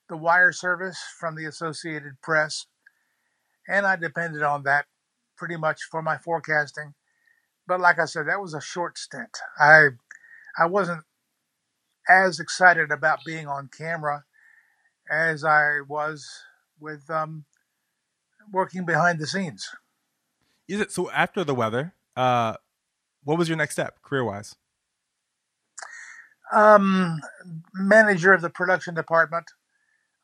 the 0.10 0.18
wire 0.18 0.52
service 0.52 1.00
from 1.18 1.36
the 1.36 1.46
Associated 1.46 2.22
Press, 2.22 2.66
and 3.68 3.86
I 3.86 3.96
depended 3.96 4.44
on 4.44 4.64
that 4.64 4.86
pretty 5.38 5.58
much 5.58 5.82
for 5.90 6.02
my 6.02 6.18
forecasting. 6.18 6.94
But 7.68 7.80
like 7.80 8.00
I 8.00 8.06
said, 8.06 8.28
that 8.28 8.42
was 8.42 8.54
a 8.54 8.62
short 8.62 8.98
stint. 8.98 9.38
I 9.60 9.90
I 10.58 10.68
wasn't 10.68 11.04
as 12.10 12.40
excited 12.40 12.92
about 12.92 13.20
being 13.26 13.48
on 13.48 13.70
camera 13.76 14.24
as 15.10 15.44
I 15.44 15.82
was 15.88 16.28
with 16.80 17.10
um, 17.10 17.46
working 18.52 18.86
behind 18.86 19.20
the 19.20 19.28
scenes. 19.28 19.70
Is 20.68 20.80
it 20.80 20.92
so? 20.92 21.10
After 21.12 21.44
the 21.44 21.56
weather, 21.56 21.94
uh, 22.16 22.56
what 23.24 23.38
was 23.38 23.50
your 23.50 23.58
next 23.58 23.74
step 23.74 24.02
career 24.02 24.24
wise? 24.24 24.56
Um, 26.54 27.22
manager 27.74 28.34
of 28.34 28.42
the 28.42 28.50
production 28.50 28.94
department, 28.94 29.46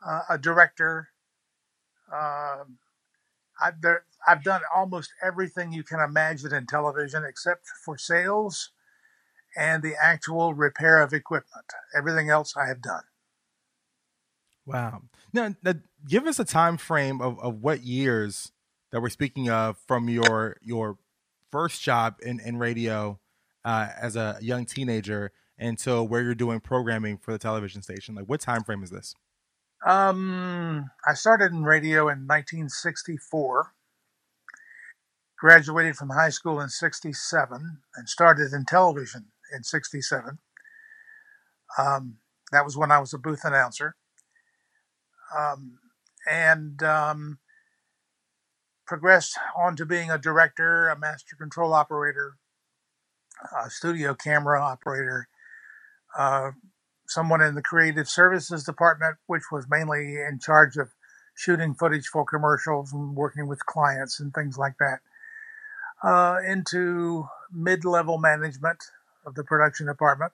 uh, 0.05 0.21
a 0.29 0.37
director. 0.37 1.09
Uh, 2.13 2.63
I've, 3.61 3.81
there, 3.81 4.03
I've 4.27 4.43
done 4.43 4.61
almost 4.75 5.11
everything 5.23 5.73
you 5.73 5.83
can 5.83 5.99
imagine 5.99 6.53
in 6.53 6.65
television 6.65 7.23
except 7.27 7.67
for 7.83 7.97
sales 7.97 8.71
and 9.55 9.83
the 9.83 9.93
actual 10.01 10.53
repair 10.53 11.01
of 11.01 11.13
equipment. 11.13 11.65
Everything 11.95 12.29
else 12.29 12.55
I 12.55 12.67
have 12.67 12.81
done. 12.81 13.03
Wow. 14.65 15.01
Now, 15.33 15.55
now 15.63 15.73
give 16.07 16.27
us 16.27 16.39
a 16.39 16.45
time 16.45 16.77
frame 16.77 17.21
of, 17.21 17.39
of 17.39 17.61
what 17.61 17.83
years 17.83 18.51
that 18.91 19.01
we're 19.01 19.09
speaking 19.09 19.49
of 19.49 19.77
from 19.87 20.09
your 20.09 20.57
your 20.61 20.97
first 21.51 21.81
job 21.81 22.17
in, 22.21 22.39
in 22.39 22.57
radio 22.57 23.19
uh, 23.65 23.87
as 23.99 24.15
a 24.15 24.37
young 24.41 24.65
teenager 24.65 25.31
until 25.57 26.07
where 26.07 26.21
you're 26.21 26.35
doing 26.35 26.59
programming 26.59 27.17
for 27.17 27.31
the 27.31 27.39
television 27.39 27.81
station? 27.81 28.15
Like, 28.15 28.25
what 28.25 28.39
time 28.39 28.63
frame 28.63 28.83
is 28.83 28.89
this? 28.89 29.15
Um, 29.85 30.89
I 31.07 31.13
started 31.13 31.51
in 31.51 31.63
radio 31.63 32.01
in 32.01 32.27
1964, 32.27 33.73
graduated 35.41 35.95
from 35.95 36.11
high 36.11 36.29
school 36.29 36.61
in 36.61 36.69
67, 36.69 37.79
and 37.95 38.07
started 38.07 38.53
in 38.53 38.63
television 38.63 39.25
in 39.51 39.63
67. 39.63 40.37
Um, 41.79 42.17
that 42.51 42.63
was 42.63 42.77
when 42.77 42.91
I 42.91 42.99
was 42.99 43.11
a 43.11 43.17
booth 43.17 43.43
announcer. 43.43 43.95
Um, 45.35 45.79
and 46.29 46.83
um, 46.83 47.39
progressed 48.85 49.35
on 49.57 49.75
to 49.77 49.85
being 49.85 50.11
a 50.11 50.19
director, 50.19 50.87
a 50.87 50.99
master 50.99 51.35
control 51.35 51.73
operator, 51.73 52.35
a 53.65 53.67
studio 53.71 54.13
camera 54.13 54.61
operator, 54.61 55.27
uh, 56.15 56.51
someone 57.07 57.41
in 57.41 57.55
the 57.55 57.63
creative 57.63 58.07
services 58.07 58.63
department, 58.63 59.17
which 59.25 59.45
was 59.51 59.65
mainly 59.67 60.17
in 60.17 60.37
charge 60.39 60.77
of 60.77 60.89
shooting 61.33 61.73
footage 61.73 62.05
for 62.05 62.25
commercials 62.25 62.93
and 62.93 63.15
working 63.15 63.47
with 63.47 63.65
clients 63.65 64.19
and 64.19 64.35
things 64.35 64.55
like 64.55 64.75
that, 64.79 64.99
uh, 66.03 66.37
into 66.47 67.25
mid 67.51 67.85
level 67.85 68.17
management 68.17 68.79
of 69.25 69.35
the 69.35 69.43
production 69.43 69.87
department. 69.87 70.31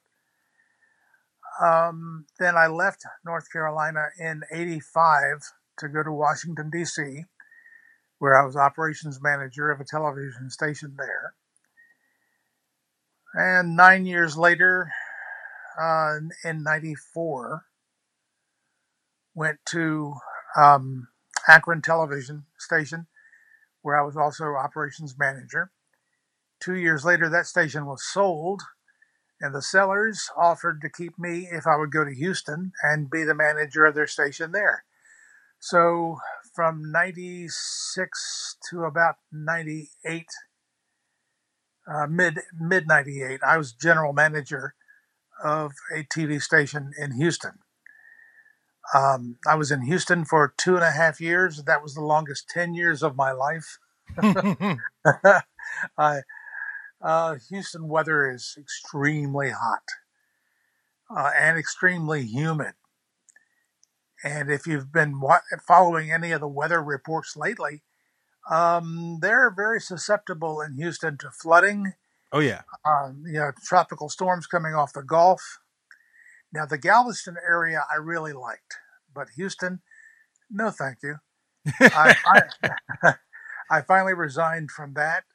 Um, 1.61 2.25
then 2.39 2.55
I 2.55 2.67
left 2.67 3.03
North 3.25 3.51
Carolina 3.51 4.07
in 4.19 4.43
85 4.51 5.41
to 5.79 5.89
go 5.89 6.03
to 6.03 6.11
Washington, 6.11 6.69
D.C., 6.69 7.25
where 8.19 8.39
I 8.39 8.45
was 8.45 8.55
operations 8.55 9.19
manager 9.21 9.71
of 9.71 9.79
a 9.79 9.85
television 9.85 10.49
station 10.49 10.95
there. 10.97 11.33
And 13.33 13.75
nine 13.75 14.05
years 14.05 14.37
later, 14.37 14.91
uh, 15.79 16.17
in 16.43 16.63
94, 16.63 17.65
went 19.35 19.59
to 19.65 20.15
um, 20.55 21.07
Akron 21.47 21.81
Television 21.81 22.45
Station, 22.57 23.07
where 23.87 23.97
I 23.97 24.03
was 24.03 24.17
also 24.17 24.47
operations 24.47 25.15
manager. 25.17 25.71
Two 26.59 26.75
years 26.75 27.05
later, 27.05 27.29
that 27.29 27.45
station 27.45 27.85
was 27.85 28.03
sold, 28.03 28.61
and 29.39 29.55
the 29.55 29.61
sellers 29.61 30.29
offered 30.37 30.81
to 30.81 30.89
keep 30.89 31.17
me 31.17 31.47
if 31.49 31.65
I 31.65 31.77
would 31.77 31.93
go 31.93 32.03
to 32.03 32.13
Houston 32.13 32.73
and 32.83 33.09
be 33.09 33.23
the 33.23 33.33
manager 33.33 33.85
of 33.85 33.95
their 33.95 34.05
station 34.05 34.51
there. 34.51 34.83
So 35.59 36.17
from 36.53 36.91
96 36.91 38.57
to 38.69 38.83
about 38.83 39.15
98, 39.31 40.25
uh, 41.89 42.07
mid 42.07 42.39
mid 42.59 42.89
98, 42.89 43.39
I 43.41 43.57
was 43.57 43.71
general 43.71 44.11
manager 44.11 44.75
of 45.41 45.71
a 45.95 46.03
TV 46.03 46.41
station 46.41 46.91
in 47.01 47.13
Houston. 47.13 47.59
Um, 48.93 49.37
I 49.47 49.55
was 49.55 49.71
in 49.71 49.81
Houston 49.81 50.25
for 50.25 50.53
two 50.57 50.75
and 50.75 50.83
a 50.83 50.91
half 50.91 51.19
years. 51.19 51.63
That 51.63 51.83
was 51.83 51.93
the 51.93 52.01
longest 52.01 52.49
10 52.49 52.73
years 52.73 53.03
of 53.03 53.15
my 53.15 53.31
life. 53.31 53.79
I, 55.97 56.21
uh, 57.01 57.35
Houston 57.49 57.87
weather 57.87 58.31
is 58.31 58.55
extremely 58.57 59.51
hot 59.51 59.83
uh, 61.15 61.31
and 61.37 61.57
extremely 61.57 62.23
humid. 62.23 62.73
And 64.23 64.49
if 64.49 64.65
you've 64.65 64.91
been 64.91 65.19
wa- 65.19 65.41
following 65.67 66.11
any 66.11 66.31
of 66.31 66.41
the 66.41 66.47
weather 66.47 66.81
reports 66.81 67.35
lately, 67.35 67.83
um, 68.49 69.19
they're 69.21 69.53
very 69.55 69.81
susceptible 69.81 70.61
in 70.61 70.73
Houston 70.75 71.17
to 71.17 71.29
flooding 71.29 71.93
Oh 72.31 72.39
yeah. 72.39 72.61
Um, 72.85 73.23
you 73.25 73.39
know, 73.39 73.51
tropical 73.63 74.09
storms 74.09 74.47
coming 74.47 74.73
off 74.73 74.93
the 74.93 75.03
Gulf. 75.03 75.59
Now 76.51 76.65
the 76.65 76.77
Galveston 76.77 77.35
area 77.47 77.85
I 77.91 77.97
really 77.97 78.33
liked, 78.33 78.77
but 79.13 79.29
Houston, 79.35 79.81
no, 80.49 80.71
thank 80.71 80.99
you. 81.03 81.17
I, 81.81 82.15
I, 82.63 83.13
I, 83.71 83.81
finally 83.81 84.13
resigned 84.13 84.71
from 84.71 84.93
that 84.93 85.25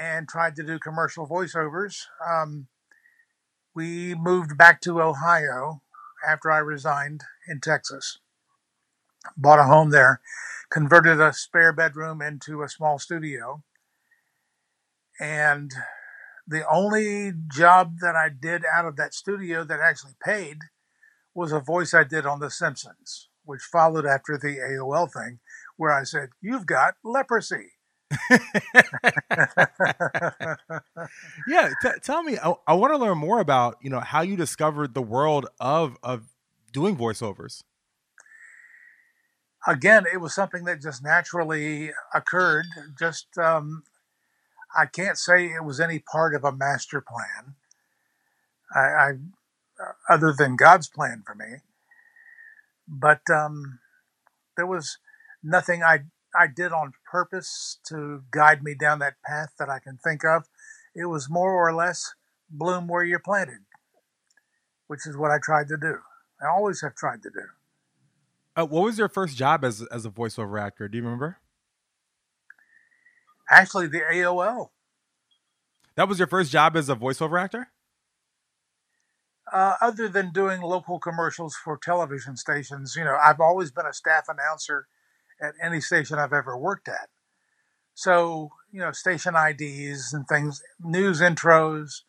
and 0.00 0.28
tried 0.28 0.56
to 0.56 0.62
do 0.62 0.78
commercial 0.78 1.28
voiceovers. 1.28 2.04
Um, 2.26 2.68
we 3.74 4.14
moved 4.14 4.56
back 4.56 4.80
to 4.82 5.02
Ohio 5.02 5.82
after 6.26 6.50
I 6.50 6.58
resigned 6.58 7.22
in 7.48 7.60
Texas. 7.60 8.18
Bought 9.36 9.58
a 9.58 9.64
home 9.64 9.90
there, 9.90 10.20
converted 10.70 11.20
a 11.20 11.32
spare 11.32 11.72
bedroom 11.72 12.22
into 12.22 12.62
a 12.62 12.68
small 12.68 12.98
studio, 12.98 13.62
and 15.18 15.72
the 16.46 16.68
only 16.68 17.32
job 17.48 17.98
that 18.00 18.14
I 18.16 18.28
did 18.28 18.64
out 18.72 18.84
of 18.84 18.96
that 18.96 19.14
studio 19.14 19.64
that 19.64 19.80
actually 19.80 20.14
paid 20.22 20.58
was 21.34 21.52
a 21.52 21.60
voice 21.60 21.94
I 21.94 22.04
did 22.04 22.26
on 22.26 22.40
The 22.40 22.50
Simpsons, 22.50 23.28
which 23.44 23.62
followed 23.62 24.06
after 24.06 24.36
the 24.36 24.58
AOL 24.58 25.12
thing, 25.12 25.40
where 25.76 25.92
I 25.92 26.04
said, 26.04 26.30
You've 26.40 26.66
got 26.66 26.94
leprosy. 27.02 27.72
yeah, 31.48 31.70
t- 31.82 31.88
tell 32.02 32.22
me. 32.22 32.38
I, 32.38 32.54
I 32.66 32.74
want 32.74 32.92
to 32.92 32.98
learn 32.98 33.18
more 33.18 33.40
about 33.40 33.78
you 33.80 33.90
know 33.90 33.98
how 34.00 34.20
you 34.20 34.36
discovered 34.36 34.94
the 34.94 35.02
world 35.02 35.46
of 35.58 35.96
of 36.02 36.28
doing 36.72 36.96
voiceovers. 36.96 37.62
Again, 39.66 40.04
it 40.12 40.18
was 40.18 40.34
something 40.34 40.64
that 40.64 40.80
just 40.80 41.02
naturally 41.02 41.90
occurred. 42.14 42.66
Just 42.96 43.36
um, 43.38 43.82
I 44.76 44.86
can't 44.86 45.18
say 45.18 45.46
it 45.46 45.64
was 45.64 45.80
any 45.80 45.98
part 45.98 46.34
of 46.34 46.44
a 46.44 46.52
master 46.52 47.00
plan. 47.00 47.54
I, 48.74 48.80
I 48.80 49.10
uh, 49.80 49.92
other 50.08 50.32
than 50.36 50.56
God's 50.56 50.88
plan 50.88 51.22
for 51.26 51.34
me, 51.34 51.58
but 52.86 53.22
um, 53.30 53.80
there 54.56 54.66
was 54.66 54.98
nothing 55.42 55.82
I 55.82 56.04
I 56.38 56.46
did 56.48 56.72
on 56.72 56.92
purpose 57.10 57.78
to 57.88 58.22
guide 58.30 58.62
me 58.62 58.74
down 58.74 58.98
that 59.00 59.22
path 59.24 59.54
that 59.58 59.68
I 59.68 59.78
can 59.78 59.98
think 59.98 60.24
of. 60.24 60.48
It 60.94 61.06
was 61.06 61.30
more 61.30 61.52
or 61.52 61.72
less 61.72 62.14
bloom 62.50 62.88
where 62.88 63.04
you're 63.04 63.18
planted, 63.18 63.60
which 64.86 65.06
is 65.06 65.16
what 65.16 65.30
I 65.30 65.38
tried 65.42 65.68
to 65.68 65.76
do. 65.76 65.98
I 66.40 66.48
always 66.48 66.80
have 66.82 66.94
tried 66.94 67.22
to 67.22 67.30
do. 67.30 67.46
Uh, 68.56 68.66
what 68.66 68.84
was 68.84 68.98
your 68.98 69.08
first 69.08 69.36
job 69.36 69.64
as 69.64 69.82
as 69.90 70.04
a 70.06 70.10
voiceover 70.10 70.60
actor? 70.60 70.88
Do 70.88 70.98
you 70.98 71.04
remember? 71.04 71.38
Actually, 73.50 73.88
the 73.88 74.00
AOL. 74.00 74.70
That 75.96 76.08
was 76.08 76.18
your 76.18 76.28
first 76.28 76.50
job 76.50 76.76
as 76.76 76.88
a 76.88 76.96
voiceover 76.96 77.40
actor? 77.40 77.68
Uh, 79.52 79.74
other 79.80 80.08
than 80.08 80.32
doing 80.32 80.62
local 80.62 80.98
commercials 80.98 81.54
for 81.54 81.76
television 81.76 82.36
stations, 82.36 82.96
you 82.96 83.04
know, 83.04 83.16
I've 83.22 83.40
always 83.40 83.70
been 83.70 83.86
a 83.86 83.92
staff 83.92 84.24
announcer 84.28 84.86
at 85.40 85.52
any 85.62 85.80
station 85.80 86.18
I've 86.18 86.32
ever 86.32 86.56
worked 86.56 86.88
at. 86.88 87.08
So, 87.94 88.50
you 88.72 88.80
know, 88.80 88.90
station 88.92 89.34
IDs 89.36 90.12
and 90.12 90.26
things, 90.26 90.62
news 90.80 91.20
intros, 91.20 92.00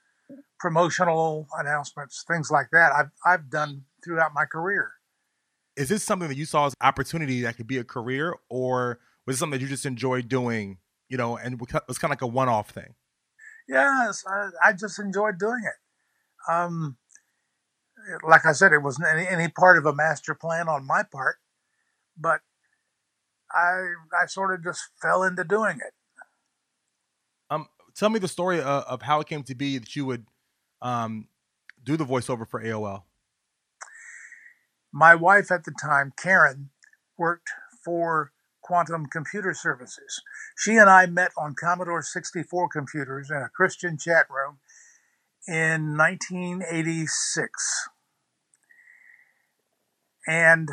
promotional 0.60 1.48
announcements, 1.58 2.24
things 2.28 2.50
like 2.50 2.70
that. 2.72 2.92
I've 2.92 3.12
I've 3.26 3.50
done 3.50 3.84
throughout 4.04 4.34
my 4.34 4.46
career. 4.46 4.94
Is 5.76 5.90
this 5.90 6.04
something 6.04 6.30
that 6.30 6.38
you 6.38 6.46
saw 6.46 6.68
as 6.68 6.74
opportunity 6.82 7.42
that 7.42 7.58
could 7.58 7.68
be 7.68 7.78
a 7.78 7.84
career, 7.84 8.36
or 8.50 9.00
was 9.26 9.36
it 9.36 9.40
something 9.40 9.60
that 9.60 9.64
you 9.64 9.70
just 9.70 9.86
enjoyed 9.86 10.28
doing? 10.28 10.78
You 11.10 11.18
know, 11.18 11.38
and 11.38 11.62
it 11.62 11.88
was 11.88 11.98
kind 11.98 12.12
of 12.12 12.16
like 12.16 12.22
a 12.22 12.28
one-off 12.28 12.72
thing. 12.72 12.96
Yes, 13.68 14.24
I, 14.28 14.70
I 14.70 14.74
just 14.74 15.00
enjoyed 15.00 15.40
doing 15.40 15.62
it. 15.64 16.52
Um, 16.52 16.98
like 18.28 18.46
I 18.46 18.52
said, 18.52 18.72
it 18.72 18.84
wasn't 18.84 19.08
any, 19.12 19.28
any 19.28 19.48
part 19.48 19.78
of 19.78 19.86
a 19.86 19.94
master 19.94 20.36
plan 20.36 20.68
on 20.68 20.86
my 20.86 21.04
part, 21.04 21.38
but 22.18 22.42
I 23.52 23.94
I 24.22 24.26
sort 24.28 24.54
of 24.54 24.64
just 24.64 24.82
fell 25.02 25.24
into 25.24 25.44
doing 25.44 25.78
it. 25.78 25.94
Um, 27.50 27.68
tell 27.96 28.10
me 28.10 28.20
the 28.20 28.28
story 28.28 28.60
of, 28.60 28.84
of 28.84 29.02
how 29.04 29.20
it 29.20 29.28
came 29.28 29.44
to 29.44 29.56
be 29.56 29.78
that 29.78 29.96
you 29.96 30.06
would 30.06 30.26
um, 30.82 31.28
do 31.84 31.98
the 31.98 32.06
voiceover 32.06 32.48
for 32.48 32.62
AOL. 32.62 33.04
My 34.92 35.16
wife 35.16 35.52
at 35.52 35.66
the 35.66 35.74
time, 35.80 36.14
Karen, 36.18 36.70
worked 37.18 37.50
for 37.84 38.32
Quantum 38.66 39.06
Computer 39.06 39.54
Services. 39.54 40.24
She 40.58 40.78
and 40.78 40.90
I 40.90 41.06
met 41.06 41.32
on 41.38 41.54
Commodore 41.54 42.02
64 42.02 42.70
computers 42.70 43.30
in 43.30 43.38
a 43.38 43.50
Christian 43.56 43.96
chat 43.98 44.26
room 44.28 44.58
in 45.48 45.96
1986. 45.96 47.90
And 50.28 50.70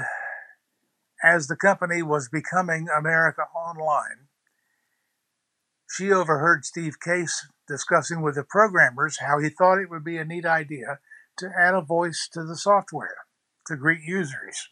as 1.23 1.49
the 1.49 1.57
company 1.57 2.03
was 2.03 2.31
becoming 2.31 2.89
America 2.89 3.43
Online, 3.55 4.29
she 5.87 6.11
overheard 6.11 6.65
Steve 6.65 6.99
Case 6.99 7.47
discussing 7.69 8.23
with 8.23 8.37
the 8.37 8.45
programmers 8.45 9.19
how 9.19 9.39
he 9.39 9.51
thought 9.51 9.79
it 9.79 9.91
would 9.91 10.05
be 10.05 10.17
a 10.17 10.25
neat 10.25 10.47
idea 10.47 11.01
to 11.37 11.51
add 11.61 11.75
a 11.75 11.83
voice 11.83 12.27
to 12.33 12.43
the 12.45 12.57
software 12.57 13.27
to 13.67 13.77
greet 13.77 14.01
users. 14.03 14.71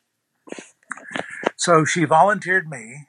So 1.56 1.84
she 1.84 2.04
volunteered 2.06 2.68
me, 2.68 3.06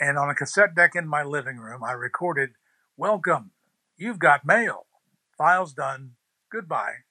and 0.00 0.18
on 0.18 0.30
a 0.30 0.34
cassette 0.34 0.74
deck 0.74 0.92
in 0.94 1.06
my 1.06 1.22
living 1.22 1.58
room, 1.58 1.82
I 1.84 1.92
recorded, 1.92 2.50
Welcome, 2.96 3.50
you've 3.96 4.18
got 4.18 4.44
mail. 4.44 4.86
Files 5.36 5.72
done. 5.72 6.12
Goodbye. 6.50 7.04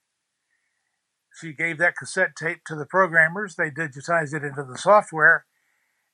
She 1.39 1.53
gave 1.53 1.77
that 1.79 1.97
cassette 1.97 2.35
tape 2.35 2.63
to 2.65 2.75
the 2.75 2.85
programmers. 2.85 3.55
They 3.55 3.69
digitized 3.69 4.33
it 4.33 4.43
into 4.43 4.63
the 4.63 4.77
software, 4.77 5.45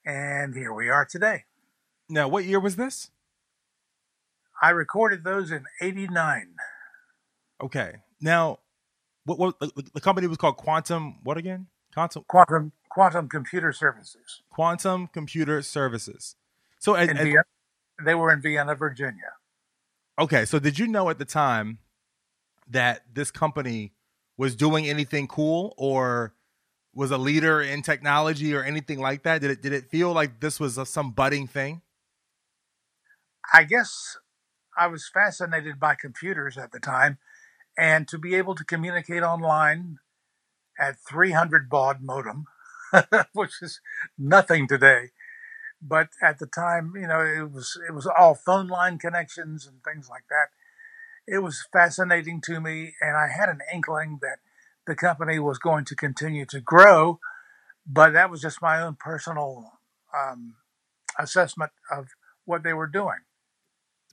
and 0.05 0.55
here 0.55 0.73
we 0.73 0.89
are 0.89 1.05
today. 1.05 1.45
Now, 2.09 2.27
what 2.27 2.43
year 2.45 2.59
was 2.59 2.75
this? 2.75 3.11
I 4.61 4.71
recorded 4.71 5.23
those 5.23 5.51
in 5.51 5.65
'89. 5.79 6.55
Okay. 7.63 7.97
Now, 8.19 8.59
what, 9.25 9.39
what 9.39 9.59
the 9.93 10.01
company 10.01 10.27
was 10.27 10.37
called 10.37 10.57
Quantum? 10.57 11.19
What 11.23 11.37
again? 11.37 11.67
Quantum 11.93 12.23
Quantum 12.27 12.71
Quantum 12.89 13.29
Computer 13.29 13.71
Services. 13.71 14.41
Quantum 14.49 15.07
Computer 15.07 15.61
Services. 15.61 16.35
So, 16.81 16.95
and, 16.95 17.15
Vienna, 17.15 17.43
they 18.03 18.15
were 18.15 18.33
in 18.33 18.41
Vienna, 18.41 18.73
Virginia. 18.73 19.33
Okay, 20.17 20.45
so 20.45 20.57
did 20.57 20.79
you 20.79 20.87
know 20.87 21.09
at 21.09 21.19
the 21.19 21.25
time 21.25 21.77
that 22.67 23.03
this 23.13 23.29
company 23.29 23.93
was 24.35 24.55
doing 24.55 24.89
anything 24.89 25.27
cool 25.27 25.75
or 25.77 26.33
was 26.95 27.11
a 27.11 27.19
leader 27.19 27.61
in 27.61 27.83
technology 27.83 28.55
or 28.55 28.63
anything 28.63 28.99
like 28.99 29.21
that? 29.23 29.41
Did 29.41 29.51
it 29.51 29.61
did 29.61 29.73
it 29.73 29.91
feel 29.91 30.11
like 30.11 30.39
this 30.39 30.59
was 30.59 30.79
a, 30.79 30.85
some 30.85 31.11
budding 31.11 31.45
thing? 31.45 31.83
I 33.53 33.63
guess 33.63 34.17
I 34.75 34.87
was 34.87 35.07
fascinated 35.07 35.79
by 35.79 35.93
computers 35.93 36.57
at 36.57 36.71
the 36.71 36.79
time, 36.79 37.19
and 37.77 38.07
to 38.07 38.17
be 38.17 38.33
able 38.33 38.55
to 38.55 38.65
communicate 38.65 39.21
online 39.21 39.99
at 40.79 40.95
300 41.07 41.69
baud 41.69 42.01
modem, 42.01 42.45
which 43.33 43.61
is 43.61 43.81
nothing 44.17 44.67
today, 44.67 45.11
but 45.81 46.09
at 46.21 46.39
the 46.39 46.47
time, 46.47 46.93
you 46.95 47.07
know, 47.07 47.21
it 47.21 47.51
was 47.51 47.79
it 47.87 47.93
was 47.93 48.07
all 48.07 48.35
phone 48.35 48.67
line 48.67 48.97
connections 48.97 49.65
and 49.65 49.83
things 49.83 50.09
like 50.09 50.23
that 50.29 50.49
it 51.27 51.39
was 51.39 51.65
fascinating 51.71 52.41
to 52.41 52.59
me, 52.59 52.93
and 52.99 53.15
I 53.15 53.27
had 53.27 53.49
an 53.49 53.59
inkling 53.73 54.19
that 54.21 54.39
the 54.87 54.95
company 54.95 55.39
was 55.39 55.57
going 55.59 55.85
to 55.85 55.95
continue 55.95 56.45
to 56.47 56.59
grow, 56.59 57.19
but 57.85 58.11
that 58.11 58.29
was 58.29 58.41
just 58.41 58.61
my 58.61 58.81
own 58.81 58.95
personal 58.99 59.79
um, 60.17 60.55
assessment 61.19 61.71
of 61.91 62.07
what 62.45 62.63
they 62.63 62.73
were 62.73 62.87
doing. 62.87 63.19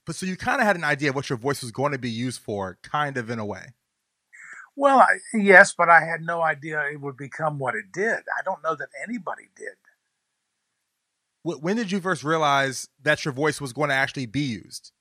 But 0.05 0.15
so 0.15 0.25
you 0.25 0.37
kind 0.37 0.61
of 0.61 0.67
had 0.67 0.75
an 0.75 0.83
idea 0.83 1.09
of 1.09 1.15
what 1.15 1.29
your 1.29 1.37
voice 1.37 1.61
was 1.61 1.71
going 1.71 1.91
to 1.91 1.97
be 1.97 2.09
used 2.09 2.41
for, 2.41 2.77
kind 2.83 3.17
of 3.17 3.29
in 3.29 3.39
a 3.39 3.45
way. 3.45 3.73
Well, 4.75 4.99
I, 4.99 5.17
yes, 5.33 5.73
but 5.77 5.89
I 5.89 6.01
had 6.01 6.21
no 6.21 6.41
idea 6.41 6.81
it 6.91 7.01
would 7.01 7.17
become 7.17 7.59
what 7.59 7.75
it 7.75 7.91
did. 7.91 8.19
I 8.19 8.43
don't 8.45 8.63
know 8.63 8.75
that 8.75 8.89
anybody 9.03 9.49
did. 9.55 9.75
When 11.43 11.77
did 11.77 11.89
you 11.89 12.01
first 12.01 12.25
realize 12.25 12.89
that 13.01 13.23
your 13.23 13.33
voice 13.33 13.61
was 13.61 13.71
going 13.71 13.89
to 13.89 13.95
actually 13.95 14.25
be 14.25 14.41
used? 14.41 14.91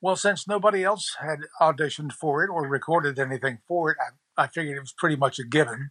Well, 0.00 0.16
since 0.16 0.48
nobody 0.48 0.82
else 0.82 1.16
had 1.20 1.40
auditioned 1.60 2.12
for 2.12 2.42
it 2.42 2.48
or 2.48 2.66
recorded 2.66 3.18
anything 3.18 3.58
for 3.68 3.90
it, 3.90 3.98
I, 4.00 4.44
I 4.44 4.46
figured 4.46 4.78
it 4.78 4.80
was 4.80 4.94
pretty 4.96 5.16
much 5.16 5.38
a 5.38 5.44
given. 5.44 5.90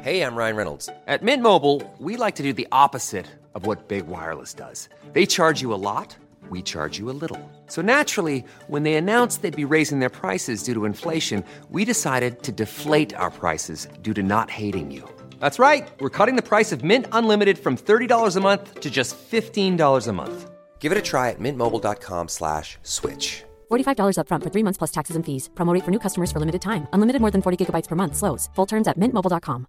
Hey, 0.00 0.22
I'm 0.22 0.34
Ryan 0.34 0.56
Reynolds. 0.56 0.88
At 1.06 1.22
Mint 1.22 1.42
Mobile, 1.42 1.82
we 1.98 2.16
like 2.16 2.36
to 2.36 2.42
do 2.42 2.54
the 2.54 2.66
opposite 2.72 3.26
of 3.54 3.66
what 3.66 3.88
Big 3.88 4.06
Wireless 4.06 4.54
does. 4.54 4.88
They 5.12 5.26
charge 5.26 5.60
you 5.60 5.74
a 5.74 5.76
lot, 5.76 6.16
we 6.48 6.62
charge 6.62 6.98
you 6.98 7.10
a 7.10 7.12
little. 7.12 7.38
So 7.66 7.82
naturally, 7.82 8.44
when 8.68 8.82
they 8.82 8.94
announced 8.94 9.42
they'd 9.42 9.54
be 9.54 9.66
raising 9.66 9.98
their 9.98 10.08
prices 10.08 10.62
due 10.62 10.74
to 10.74 10.86
inflation, 10.86 11.44
we 11.68 11.84
decided 11.84 12.42
to 12.44 12.52
deflate 12.52 13.12
our 13.14 13.30
prices 13.30 13.88
due 14.00 14.14
to 14.14 14.22
not 14.22 14.48
hating 14.48 14.90
you. 14.90 15.06
That's 15.42 15.58
right. 15.58 15.90
We're 15.98 16.16
cutting 16.18 16.36
the 16.36 16.48
price 16.48 16.70
of 16.70 16.84
Mint 16.84 17.06
Unlimited 17.10 17.58
from 17.58 17.76
$30 17.76 18.36
a 18.36 18.40
month 18.40 18.78
to 18.78 18.88
just 18.88 19.16
$15 19.18 20.08
a 20.08 20.12
month. 20.12 20.50
Give 20.78 20.92
it 20.92 20.98
a 20.98 21.02
try 21.02 21.30
at 21.30 21.40
mintmobile.com 21.40 22.28
slash 22.28 22.78
switch. 22.82 23.42
$45 23.72 24.16
upfront 24.18 24.42
for 24.44 24.50
three 24.50 24.62
months 24.62 24.78
plus 24.78 24.92
taxes 24.92 25.16
and 25.16 25.26
fees. 25.26 25.50
Promo 25.54 25.76
for 25.84 25.90
new 25.90 25.98
customers 25.98 26.30
for 26.30 26.38
limited 26.38 26.62
time. 26.62 26.86
Unlimited 26.92 27.20
more 27.20 27.32
than 27.32 27.42
40 27.42 27.56
gigabytes 27.58 27.88
per 27.88 27.96
month. 27.96 28.14
Slows. 28.14 28.50
Full 28.54 28.66
terms 28.66 28.86
at 28.86 28.96
mintmobile.com. 28.98 29.66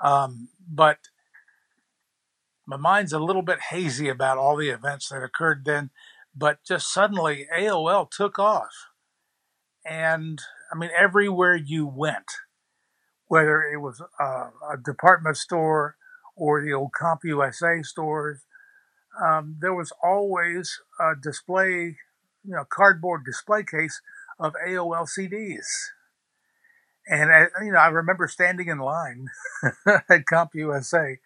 Um, 0.00 0.48
but 0.68 0.98
my 2.66 2.76
mind's 2.76 3.12
a 3.12 3.18
little 3.18 3.42
bit 3.42 3.58
hazy 3.70 4.08
about 4.08 4.38
all 4.38 4.56
the 4.56 4.70
events 4.70 5.08
that 5.08 5.24
occurred 5.24 5.64
then. 5.64 5.90
But 6.36 6.58
just 6.64 6.92
suddenly 6.92 7.48
AOL 7.52 8.08
took 8.10 8.38
off. 8.38 8.74
And 9.84 10.38
I 10.72 10.76
mean, 10.76 10.90
everywhere 10.98 11.56
you 11.56 11.86
went, 11.86 12.30
whether 13.26 13.62
it 13.62 13.78
was 13.78 14.02
a, 14.20 14.24
a 14.24 14.76
department 14.82 15.36
store, 15.36 15.96
or 16.38 16.62
the 16.62 16.72
old 16.72 16.90
CompUSA 16.98 17.84
stores, 17.84 18.46
um, 19.22 19.56
there 19.60 19.74
was 19.74 19.92
always 20.02 20.80
a 21.00 21.12
display, 21.20 21.96
you 22.44 22.54
know, 22.54 22.64
cardboard 22.68 23.24
display 23.24 23.64
case 23.64 24.00
of 24.38 24.54
AOL 24.66 25.08
CDs. 25.08 25.66
And, 27.08 27.30
uh, 27.30 27.46
you 27.64 27.72
know, 27.72 27.78
I 27.78 27.88
remember 27.88 28.28
standing 28.28 28.68
in 28.68 28.78
line 28.78 29.26
at 29.86 30.26
CompUSA 30.26 31.16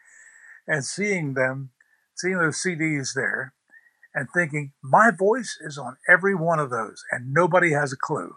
and 0.66 0.84
seeing 0.84 1.34
them, 1.34 1.70
seeing 2.14 2.38
those 2.38 2.62
CDs 2.62 3.14
there 3.14 3.52
and 4.14 4.28
thinking, 4.32 4.72
my 4.82 5.10
voice 5.10 5.58
is 5.60 5.76
on 5.76 5.96
every 6.08 6.34
one 6.34 6.58
of 6.58 6.70
those 6.70 7.04
and 7.10 7.34
nobody 7.34 7.72
has 7.72 7.92
a 7.92 7.96
clue. 7.96 8.36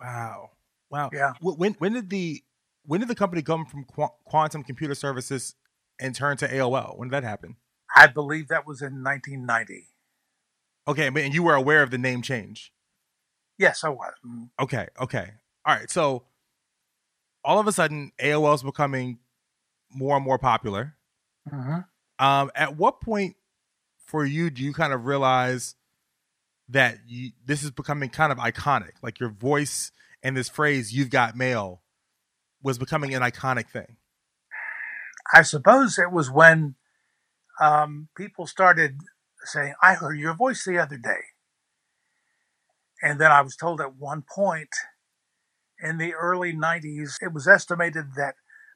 Wow. 0.00 0.50
Wow. 0.90 1.10
Yeah. 1.12 1.32
When, 1.40 1.74
when 1.74 1.92
did 1.92 2.10
the 2.10 2.42
when 2.84 3.00
did 3.00 3.08
the 3.08 3.14
company 3.14 3.42
come 3.42 3.66
from 3.66 3.84
Qu- 3.84 4.14
Quantum 4.24 4.64
Computer 4.64 4.94
Services 4.94 5.54
and 6.00 6.14
turn 6.14 6.36
to 6.38 6.48
AOL? 6.48 6.96
When 6.96 7.08
did 7.08 7.14
that 7.14 7.24
happen? 7.24 7.56
I 7.94 8.06
believe 8.06 8.48
that 8.48 8.66
was 8.66 8.80
in 8.80 9.02
1990. 9.02 9.88
Okay, 10.86 11.06
and 11.06 11.34
you 11.34 11.42
were 11.42 11.54
aware 11.54 11.82
of 11.82 11.90
the 11.90 11.98
name 11.98 12.22
change? 12.22 12.72
Yes, 13.58 13.84
I 13.84 13.90
was. 13.90 14.14
Mm-hmm. 14.26 14.44
Okay, 14.60 14.86
okay. 15.00 15.32
All 15.66 15.74
right. 15.74 15.90
So 15.90 16.24
all 17.44 17.58
of 17.58 17.66
a 17.66 17.72
sudden, 17.72 18.12
AOL 18.18 18.54
is 18.54 18.62
becoming 18.62 19.18
more 19.90 20.16
and 20.16 20.24
more 20.24 20.38
popular. 20.38 20.94
Mm-hmm. 21.52 22.24
Um, 22.24 22.50
at 22.54 22.76
what 22.76 23.00
point 23.00 23.36
for 24.06 24.24
you 24.24 24.48
do 24.48 24.62
you 24.62 24.72
kind 24.72 24.92
of 24.92 25.04
realize 25.04 25.74
that 26.68 26.98
you, 27.06 27.32
this 27.44 27.62
is 27.62 27.70
becoming 27.70 28.10
kind 28.10 28.32
of 28.32 28.38
iconic? 28.38 28.92
Like 29.02 29.20
your 29.20 29.30
voice 29.30 29.92
and 30.22 30.36
this 30.36 30.48
phrase, 30.48 30.92
you've 30.92 31.10
got 31.10 31.36
mail, 31.36 31.82
was 32.62 32.78
becoming 32.78 33.14
an 33.14 33.22
iconic 33.22 33.68
thing? 33.68 33.96
I 35.32 35.42
suppose 35.42 35.98
it 35.98 36.10
was 36.10 36.30
when 36.30 36.74
um, 37.60 38.08
people 38.16 38.46
started 38.46 38.98
saying, 39.44 39.74
I 39.82 39.94
heard 39.94 40.18
your 40.18 40.34
voice 40.34 40.64
the 40.64 40.78
other 40.78 40.96
day. 40.96 41.20
And 43.02 43.20
then 43.20 43.30
I 43.30 43.42
was 43.42 43.56
told 43.56 43.80
at 43.80 43.96
one 43.96 44.22
point 44.22 44.70
in 45.80 45.98
the 45.98 46.14
early 46.14 46.52
90s, 46.52 47.16
it 47.20 47.32
was 47.32 47.46
estimated 47.46 48.14
that 48.16 48.34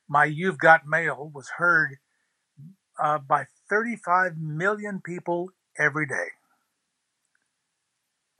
my 0.08 0.24
You've 0.24 0.58
Got 0.58 0.86
Mail 0.86 1.30
was 1.34 1.50
heard 1.56 1.96
uh, 3.02 3.18
by 3.18 3.46
35 3.68 4.36
million 4.38 5.00
people 5.04 5.50
every 5.78 6.06
day. 6.06 6.32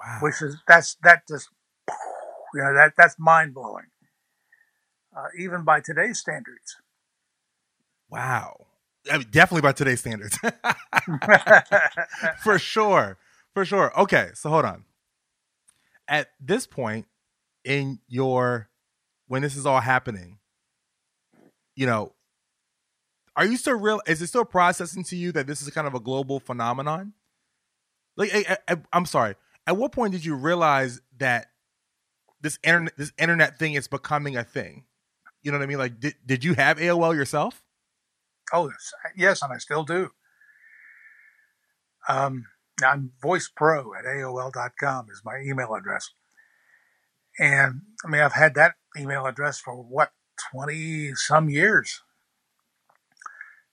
Wow. 0.05 0.19
Which 0.21 0.43
is, 0.43 0.57
that's, 0.67 0.97
that 1.03 1.23
just, 1.29 1.49
you 2.55 2.63
know, 2.63 2.75
that, 2.75 2.93
that's 2.97 3.17
mind 3.19 3.55
blowing. 3.55 3.87
Uh, 5.17 5.27
even 5.39 5.65
by 5.65 5.81
today's 5.81 6.19
standards. 6.19 6.77
Wow. 8.11 8.67
I 9.11 9.19
mean, 9.19 9.27
definitely 9.31 9.63
by 9.63 9.73
today's 9.73 10.01
standards. 10.01 10.39
For 12.43 12.59
sure. 12.59 13.19
For 13.55 13.65
sure. 13.65 13.99
Okay, 14.01 14.31
so 14.35 14.49
hold 14.49 14.65
on. 14.65 14.85
At 16.09 16.29
this 16.41 16.67
point 16.67 17.07
in 17.65 18.01
your 18.09 18.69
when 19.29 19.43
this 19.43 19.57
is 19.57 19.67
all 19.67 19.81
happening, 19.81 20.39
you 21.75 21.87
know, 21.87 22.13
are 23.37 23.47
you 23.47 23.57
still 23.57 23.79
real 23.79 24.01
is 24.07 24.21
it 24.21 24.27
still 24.29 24.45
processing 24.45 25.05
to 25.05 25.17
you 25.17 25.33
that 25.33 25.47
this 25.47 25.63
is 25.63 25.71
kind 25.71 25.87
of 25.87 25.95
a 25.95 26.01
global 26.01 26.41
phenomenon? 26.41 27.13
Like 28.17 28.33
I, 28.69 28.77
I'm 28.93 29.07
sorry. 29.07 29.37
At 29.67 29.77
what 29.77 29.93
point 29.93 30.13
did 30.13 30.25
you 30.25 30.35
realize 30.35 31.01
that 31.19 31.49
this 32.41 32.59
internet 32.65 32.97
this 32.97 33.13
internet 33.19 33.59
thing 33.59 33.75
is 33.75 33.89
becoming 33.89 34.37
a 34.37 34.45
thing? 34.45 34.85
You 35.43 35.53
know 35.53 35.59
what 35.59 35.65
I 35.65 35.67
mean? 35.67 35.79
Like 35.79 36.01
did, 36.01 36.15
did 36.25 36.45
you 36.45 36.55
have 36.55 36.79
AOL 36.79 37.15
yourself? 37.15 37.63
Oh, 38.53 38.71
yes, 39.17 39.41
and 39.43 39.53
I 39.53 39.57
still 39.59 39.83
do. 39.83 40.11
Um, 42.09 42.47
I'm 42.85 43.13
voicepro 43.23 43.97
at 43.99 44.05
AOL.com 44.05 45.07
is 45.11 45.23
my 45.25 45.39
email 45.39 45.75
address. 45.75 46.11
And 47.39 47.83
I 48.05 48.09
mean, 48.09 48.21
I've 48.21 48.35
had 48.35 48.55
that 48.57 48.75
email 48.99 49.27
address 49.27 49.59
for 49.59 49.75
what, 49.77 50.11
20 50.53 51.15
some 51.15 51.49
years? 51.49 52.03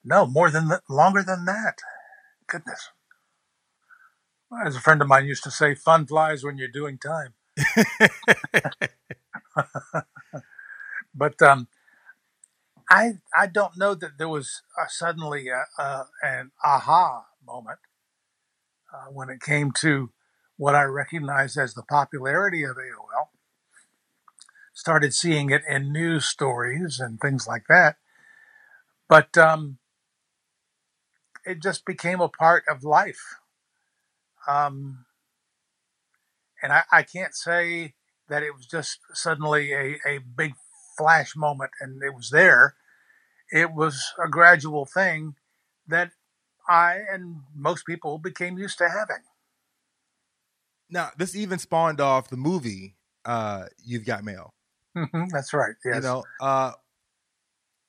No, 0.03 0.25
more 0.25 0.49
than 0.49 0.69
longer 0.89 1.23
than 1.23 1.45
that. 1.45 1.79
Goodness. 2.47 2.89
As 4.51 4.75
a 4.75 4.81
friend 4.81 5.01
of 5.01 5.07
mine 5.07 5.25
used 5.25 5.43
to 5.43 5.51
say, 5.51 5.75
fun 5.75 6.07
flies 6.07 6.43
when 6.43 6.57
you're 6.57 6.67
doing 6.67 6.97
time. 6.97 7.33
but 11.13 11.39
um, 11.41 11.67
I 12.89 13.19
I 13.37 13.47
don't 13.47 13.77
know 13.77 13.93
that 13.95 14.17
there 14.17 14.29
was 14.29 14.61
a, 14.77 14.89
suddenly 14.89 15.49
a, 15.49 15.65
a, 15.81 16.07
an 16.23 16.51
aha 16.63 17.25
moment 17.45 17.79
uh, 18.93 19.11
when 19.11 19.29
it 19.29 19.41
came 19.41 19.71
to 19.81 20.11
what 20.57 20.75
I 20.75 20.83
recognized 20.83 21.57
as 21.57 21.73
the 21.75 21.83
popularity 21.83 22.63
of 22.63 22.77
AOL. 22.77 23.29
Started 24.73 25.13
seeing 25.13 25.51
it 25.51 25.61
in 25.67 25.93
news 25.93 26.25
stories 26.25 26.99
and 26.99 27.19
things 27.19 27.47
like 27.47 27.65
that, 27.69 27.97
but 29.07 29.37
um, 29.37 29.77
it 31.45 31.61
just 31.61 31.85
became 31.85 32.21
a 32.21 32.29
part 32.29 32.63
of 32.69 32.83
life. 32.83 33.35
Um, 34.49 35.05
and 36.61 36.73
I, 36.73 36.83
I 36.91 37.03
can't 37.03 37.35
say 37.35 37.93
that 38.29 38.43
it 38.43 38.55
was 38.55 38.65
just 38.65 38.99
suddenly 39.13 39.71
a, 39.73 39.97
a 40.07 40.19
big 40.19 40.53
flash 40.97 41.35
moment 41.35 41.71
and 41.79 42.01
it 42.03 42.13
was 42.13 42.29
there. 42.29 42.75
It 43.51 43.73
was 43.73 44.03
a 44.23 44.27
gradual 44.27 44.85
thing 44.85 45.35
that 45.87 46.11
I 46.67 46.99
and 47.11 47.41
most 47.55 47.85
people 47.85 48.19
became 48.19 48.57
used 48.57 48.77
to 48.79 48.89
having. 48.89 49.23
Now, 50.89 51.09
this 51.17 51.35
even 51.35 51.59
spawned 51.59 52.01
off 52.01 52.29
the 52.29 52.37
movie 52.37 52.95
uh, 53.25 53.65
"You've 53.83 54.05
Got 54.05 54.23
Mail." 54.23 54.53
Mm-hmm, 54.95 55.25
that's 55.31 55.53
right. 55.53 55.75
Yes. 55.85 55.97
You 55.97 56.01
know, 56.01 56.23
uh, 56.41 56.73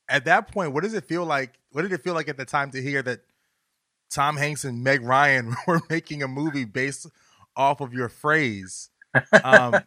at 0.09 0.25
that 0.27 0.53
point, 0.53 0.73
what 0.73 0.83
does 0.83 0.94
it 0.94 1.05
feel 1.05 1.25
like? 1.25 1.59
What 1.73 1.83
did 1.83 1.92
it 1.92 2.03
feel 2.03 2.14
like 2.14 2.29
at 2.29 2.37
the 2.37 2.44
time 2.44 2.70
to 2.73 2.83
hear 2.83 3.03
that 3.03 3.20
Tom 4.11 4.37
Hanks 4.37 4.64
and 4.64 4.83
Meg 4.83 5.03
Ryan 5.03 5.55
were 5.66 5.81
making 5.88 6.23
a 6.23 6.29
movie 6.29 6.64
based 6.64 7.07
off 7.57 7.81
of 7.81 7.94
your 7.94 8.09
phrase? 8.09 8.90
Um, 9.44 9.83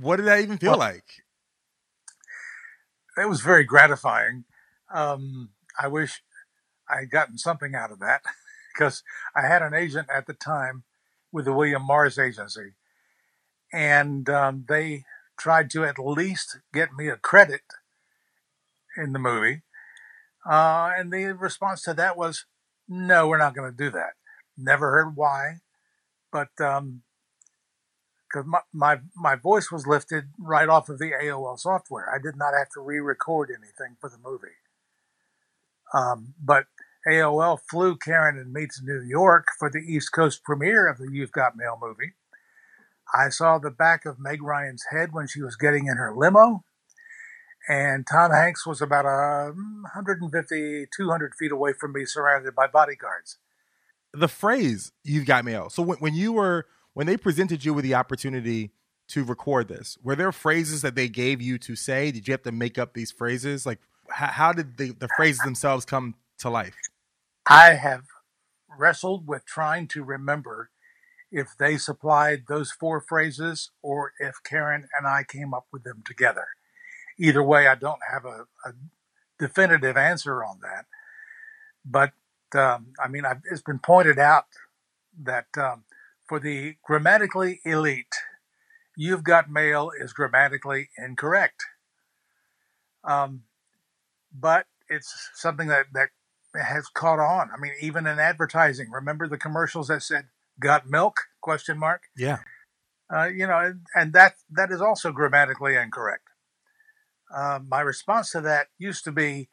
what 0.00 0.16
did 0.16 0.26
that 0.26 0.40
even 0.40 0.58
feel 0.58 0.72
well, 0.72 0.78
like? 0.78 1.04
It 3.16 3.28
was 3.28 3.40
very 3.40 3.64
gratifying. 3.64 4.44
Um, 4.92 5.50
I 5.78 5.88
wish 5.88 6.22
I 6.88 7.00
had 7.00 7.10
gotten 7.10 7.38
something 7.38 7.74
out 7.74 7.90
of 7.90 7.98
that 8.00 8.22
because 8.72 9.02
I 9.34 9.46
had 9.46 9.62
an 9.62 9.74
agent 9.74 10.08
at 10.14 10.26
the 10.26 10.34
time 10.34 10.84
with 11.32 11.44
the 11.44 11.52
William 11.52 11.82
Morris 11.82 12.18
Agency, 12.18 12.74
and 13.72 14.28
um, 14.30 14.64
they 14.68 15.04
tried 15.36 15.70
to 15.70 15.84
at 15.84 15.98
least 15.98 16.58
get 16.72 16.92
me 16.94 17.08
a 17.08 17.16
credit 17.16 17.62
in 18.96 19.12
the 19.12 19.18
movie. 19.18 19.62
Uh, 20.48 20.92
and 20.96 21.12
the 21.12 21.26
response 21.26 21.82
to 21.82 21.94
that 21.94 22.16
was, 22.16 22.46
no, 22.88 23.28
we're 23.28 23.38
not 23.38 23.54
going 23.54 23.70
to 23.70 23.76
do 23.76 23.90
that. 23.90 24.12
Never 24.56 24.90
heard 24.90 25.16
why, 25.16 25.58
but 26.32 26.48
um, 26.60 27.02
because 28.28 28.46
my, 28.46 28.60
my, 28.72 29.00
my 29.16 29.36
voice 29.36 29.70
was 29.70 29.86
lifted 29.86 30.24
right 30.38 30.68
off 30.68 30.88
of 30.88 30.98
the 30.98 31.12
AOL 31.12 31.58
software. 31.58 32.12
I 32.12 32.18
did 32.18 32.36
not 32.36 32.54
have 32.56 32.68
to 32.74 32.80
re-record 32.80 33.50
anything 33.50 33.96
for 34.00 34.10
the 34.10 34.18
movie. 34.22 34.48
Um, 35.94 36.34
but 36.42 36.66
AOL 37.08 37.58
flew 37.70 37.96
Karen 37.96 38.38
and 38.38 38.52
me 38.52 38.66
to 38.66 38.84
New 38.84 39.00
York 39.00 39.46
for 39.58 39.70
the 39.70 39.78
East 39.78 40.12
Coast 40.12 40.44
premiere 40.44 40.88
of 40.88 40.98
the 40.98 41.08
You've 41.10 41.32
Got 41.32 41.56
Mail 41.56 41.78
movie. 41.80 42.12
I 43.14 43.30
saw 43.30 43.58
the 43.58 43.70
back 43.70 44.04
of 44.04 44.18
Meg 44.18 44.42
Ryan's 44.42 44.84
head 44.90 45.12
when 45.12 45.26
she 45.26 45.40
was 45.40 45.56
getting 45.56 45.86
in 45.86 45.96
her 45.96 46.14
limo. 46.14 46.64
And 47.68 48.06
Tom 48.10 48.30
Hanks 48.30 48.66
was 48.66 48.80
about 48.80 49.04
uh, 49.04 49.08
a 49.08 49.52
150, 49.52 50.86
200 50.96 51.34
feet 51.38 51.52
away 51.52 51.72
from 51.78 51.92
me, 51.92 52.06
surrounded 52.06 52.54
by 52.54 52.66
bodyguards. 52.66 53.36
The 54.14 54.28
phrase 54.28 54.92
"You've 55.04 55.26
got 55.26 55.44
mail." 55.44 55.68
So 55.68 55.82
when, 55.82 55.98
when 55.98 56.14
you 56.14 56.32
were 56.32 56.66
when 56.94 57.06
they 57.06 57.18
presented 57.18 57.64
you 57.64 57.74
with 57.74 57.84
the 57.84 57.94
opportunity 57.94 58.72
to 59.08 59.22
record 59.22 59.68
this, 59.68 59.98
were 60.02 60.16
there 60.16 60.32
phrases 60.32 60.82
that 60.82 60.94
they 60.94 61.08
gave 61.08 61.42
you 61.42 61.58
to 61.58 61.76
say? 61.76 62.10
Did 62.10 62.26
you 62.26 62.32
have 62.32 62.42
to 62.42 62.52
make 62.52 62.78
up 62.78 62.94
these 62.94 63.12
phrases? 63.12 63.66
Like, 63.66 63.80
how, 64.08 64.26
how 64.28 64.52
did 64.52 64.78
the, 64.78 64.92
the 64.92 65.08
phrases 65.16 65.40
themselves 65.40 65.84
come 65.84 66.14
to 66.38 66.48
life? 66.48 66.74
I 67.46 67.74
have 67.74 68.04
wrestled 68.78 69.26
with 69.26 69.44
trying 69.44 69.88
to 69.88 70.02
remember 70.02 70.70
if 71.30 71.48
they 71.58 71.76
supplied 71.76 72.44
those 72.48 72.70
four 72.70 73.00
phrases 73.00 73.70
or 73.82 74.12
if 74.18 74.36
Karen 74.42 74.88
and 74.98 75.06
I 75.06 75.24
came 75.28 75.52
up 75.52 75.66
with 75.72 75.84
them 75.84 76.02
together. 76.04 76.46
Either 77.18 77.42
way, 77.42 77.66
I 77.66 77.74
don't 77.74 78.00
have 78.10 78.24
a, 78.24 78.46
a 78.64 78.72
definitive 79.38 79.96
answer 79.96 80.44
on 80.44 80.60
that. 80.62 80.86
But 81.84 82.12
um, 82.54 82.92
I 83.02 83.08
mean, 83.08 83.24
I've, 83.24 83.42
it's 83.50 83.62
been 83.62 83.78
pointed 83.78 84.18
out 84.18 84.44
that 85.22 85.46
um, 85.56 85.84
for 86.28 86.38
the 86.38 86.76
grammatically 86.84 87.60
elite, 87.64 88.14
you've 88.96 89.24
got 89.24 89.50
mail 89.50 89.90
is 89.98 90.12
grammatically 90.12 90.90
incorrect. 90.96 91.64
Um, 93.04 93.42
but 94.32 94.66
it's 94.88 95.30
something 95.34 95.68
that, 95.68 95.86
that 95.94 96.10
has 96.54 96.88
caught 96.88 97.18
on. 97.18 97.50
I 97.54 97.60
mean, 97.60 97.72
even 97.80 98.06
in 98.06 98.18
advertising, 98.18 98.90
remember 98.90 99.28
the 99.28 99.38
commercials 99.38 99.88
that 99.88 100.02
said 100.02 100.26
"Got 100.60 100.88
milk?" 100.88 101.16
question 101.40 101.78
mark. 101.78 102.02
Yeah. 102.16 102.38
Uh, 103.12 103.26
you 103.26 103.46
know, 103.46 103.74
and 103.94 104.12
that 104.12 104.34
that 104.50 104.70
is 104.70 104.80
also 104.80 105.12
grammatically 105.12 105.76
incorrect. 105.76 106.27
Uh, 107.34 107.60
my 107.66 107.80
response 107.80 108.32
to 108.32 108.40
that 108.40 108.68
used 108.78 109.04
to 109.04 109.12
be 109.12 109.48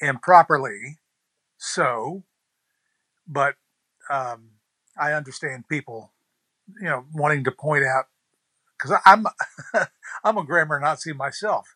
improperly 0.00 0.98
so, 1.56 2.24
but 3.26 3.56
um, 4.10 4.50
I 4.98 5.12
understand 5.12 5.68
people, 5.68 6.12
you 6.80 6.88
know, 6.88 7.04
wanting 7.12 7.44
to 7.44 7.50
point 7.50 7.84
out 7.84 8.04
because 8.76 8.98
I'm 9.04 9.26
I'm 10.24 10.38
a 10.38 10.44
grammar 10.44 10.78
Nazi 10.78 11.12
myself. 11.12 11.74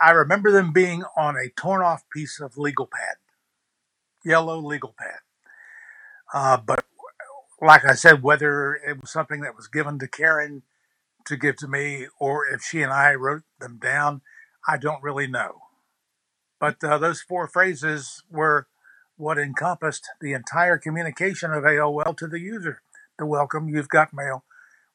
I 0.00 0.10
remember 0.10 0.50
them 0.50 0.72
being 0.72 1.04
on 1.16 1.36
a 1.36 1.50
torn 1.50 1.82
off 1.82 2.02
piece 2.12 2.40
of 2.40 2.56
legal 2.58 2.86
pad 2.86 3.16
yellow 4.26 4.58
legal 4.58 4.94
pad. 4.98 5.20
Uh, 6.34 6.56
but 6.56 6.84
like 7.60 7.84
I 7.84 7.94
said, 7.94 8.22
whether 8.22 8.74
it 8.74 9.00
was 9.00 9.10
something 9.10 9.40
that 9.40 9.56
was 9.56 9.68
given 9.68 9.98
to 10.00 10.08
Karen 10.08 10.62
to 11.24 11.36
give 11.36 11.56
to 11.56 11.68
me 11.68 12.08
or 12.18 12.46
if 12.46 12.62
she 12.62 12.82
and 12.82 12.92
I 12.92 13.14
wrote 13.14 13.44
them 13.60 13.78
down, 13.80 14.20
I 14.66 14.76
don't 14.76 15.02
really 15.02 15.26
know. 15.26 15.62
But 16.58 16.82
uh, 16.82 16.98
those 16.98 17.20
four 17.20 17.46
phrases 17.46 18.22
were 18.30 18.66
what 19.16 19.38
encompassed 19.38 20.08
the 20.20 20.32
entire 20.32 20.78
communication 20.78 21.52
of 21.52 21.64
AOL 21.64 22.16
to 22.16 22.26
the 22.26 22.40
user. 22.40 22.82
The 23.18 23.26
welcome, 23.26 23.68
you've 23.68 23.88
got 23.88 24.12
mail. 24.12 24.44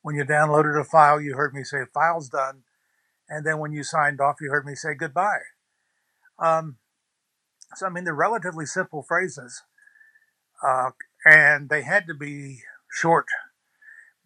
When 0.01 0.15
you 0.15 0.23
downloaded 0.23 0.79
a 0.79 0.83
file, 0.83 1.21
you 1.21 1.35
heard 1.35 1.53
me 1.53 1.63
say, 1.63 1.79
file's 1.93 2.29
done. 2.29 2.63
And 3.29 3.45
then 3.45 3.59
when 3.59 3.71
you 3.71 3.83
signed 3.83 4.19
off, 4.19 4.41
you 4.41 4.49
heard 4.49 4.65
me 4.65 4.75
say 4.75 4.93
goodbye. 4.93 5.41
Um, 6.37 6.77
so, 7.75 7.85
I 7.85 7.89
mean, 7.89 8.03
they're 8.03 8.13
relatively 8.13 8.65
simple 8.65 9.03
phrases, 9.03 9.61
uh, 10.65 10.91
and 11.23 11.69
they 11.69 11.83
had 11.83 12.05
to 12.07 12.13
be 12.13 12.63
short 12.91 13.27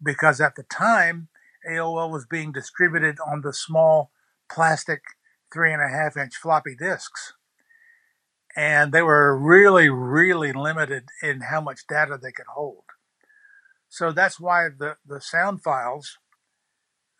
because 0.02 0.40
at 0.40 0.56
the 0.56 0.64
time 0.64 1.28
AOL 1.68 2.10
was 2.10 2.26
being 2.26 2.52
distributed 2.52 3.18
on 3.24 3.42
the 3.42 3.52
small 3.52 4.10
plastic 4.50 5.02
three 5.52 5.72
and 5.72 5.82
a 5.82 5.88
half 5.88 6.16
inch 6.16 6.34
floppy 6.36 6.74
disks. 6.76 7.34
And 8.56 8.92
they 8.92 9.02
were 9.02 9.36
really, 9.38 9.90
really 9.90 10.52
limited 10.52 11.04
in 11.22 11.42
how 11.42 11.60
much 11.60 11.86
data 11.86 12.18
they 12.20 12.32
could 12.32 12.46
hold. 12.54 12.84
So 13.88 14.12
that's 14.12 14.40
why 14.40 14.68
the, 14.76 14.96
the 15.06 15.20
sound 15.20 15.62
files 15.62 16.18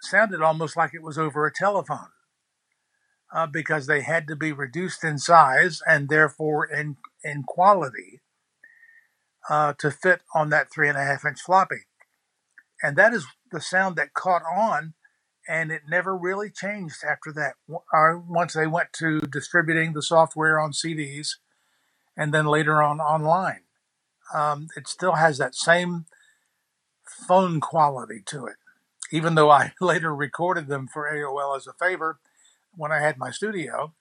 sounded 0.00 0.42
almost 0.42 0.76
like 0.76 0.92
it 0.94 1.02
was 1.02 1.18
over 1.18 1.46
a 1.46 1.52
telephone 1.52 2.10
uh, 3.34 3.46
because 3.46 3.86
they 3.86 4.02
had 4.02 4.26
to 4.28 4.36
be 4.36 4.52
reduced 4.52 5.04
in 5.04 5.18
size 5.18 5.80
and 5.86 6.08
therefore 6.08 6.66
in, 6.66 6.96
in 7.22 7.42
quality 7.42 8.20
uh, 9.48 9.74
to 9.78 9.90
fit 9.90 10.22
on 10.34 10.50
that 10.50 10.72
three 10.72 10.88
and 10.88 10.98
a 10.98 11.04
half 11.04 11.24
inch 11.24 11.40
floppy. 11.40 11.86
And 12.82 12.96
that 12.96 13.12
is 13.14 13.26
the 13.52 13.60
sound 13.60 13.96
that 13.96 14.14
caught 14.14 14.42
on 14.42 14.94
and 15.48 15.70
it 15.70 15.82
never 15.88 16.16
really 16.16 16.50
changed 16.50 17.04
after 17.09 17.32
that. 17.32 17.54
Uh, 17.92 18.20
once 18.28 18.54
they 18.54 18.66
went 18.66 18.92
to 18.94 19.20
distributing 19.20 19.92
the 19.92 20.02
software 20.02 20.59
on 20.59 20.72
CDs 20.72 21.37
and 22.16 22.32
then 22.35 22.46
later 22.46 22.82
on 22.82 23.00
online, 23.00 23.61
um, 24.35 24.68
it 24.76 24.88
still 24.88 25.14
has 25.14 25.38
that 25.38 25.54
same 25.54 26.06
phone 27.04 27.61
quality 27.61 28.22
to 28.26 28.46
it. 28.46 28.56
Even 29.12 29.37
though 29.37 29.50
I 29.50 29.72
later 29.80 30.14
recorded 30.14 30.68
them 30.68 30.88
for 30.88 31.11
AOL 31.11 31.56
as 31.56 31.66
a 31.66 31.72
favor 31.72 32.18
when 32.74 32.92
I 32.92 33.00
had 33.00 33.18
my 33.18 33.30
studio 33.30 33.94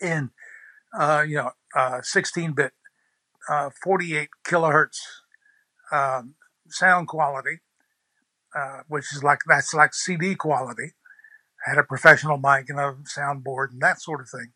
in, 0.00 0.30
uh, 0.98 1.24
you 1.26 1.36
know, 1.36 1.50
16-bit, 1.76 2.72
uh, 3.48 3.70
48 3.82 4.28
kilohertz 4.44 4.98
um, 5.92 6.34
sound 6.68 7.08
quality 7.08 7.60
uh, 8.58 8.82
which 8.88 9.06
is 9.14 9.22
like 9.22 9.40
that's 9.46 9.72
like 9.74 9.94
CD 9.94 10.34
quality. 10.34 10.92
I 11.66 11.70
had 11.70 11.78
a 11.78 11.84
professional 11.84 12.38
mic 12.38 12.68
and 12.68 12.78
a 12.78 12.96
soundboard 13.04 13.70
and 13.72 13.80
that 13.80 14.00
sort 14.00 14.20
of 14.20 14.28
thing. 14.28 14.52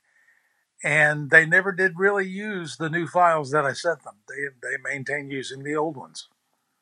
And 0.84 1.30
they 1.30 1.46
never 1.46 1.70
did 1.72 1.92
really 1.96 2.26
use 2.26 2.76
the 2.76 2.90
new 2.90 3.06
files 3.06 3.50
that 3.52 3.64
I 3.64 3.72
sent 3.72 4.02
them. 4.02 4.14
They 4.28 4.44
they 4.62 4.76
maintained 4.82 5.30
using 5.30 5.62
the 5.62 5.76
old 5.76 5.96
ones. 5.96 6.28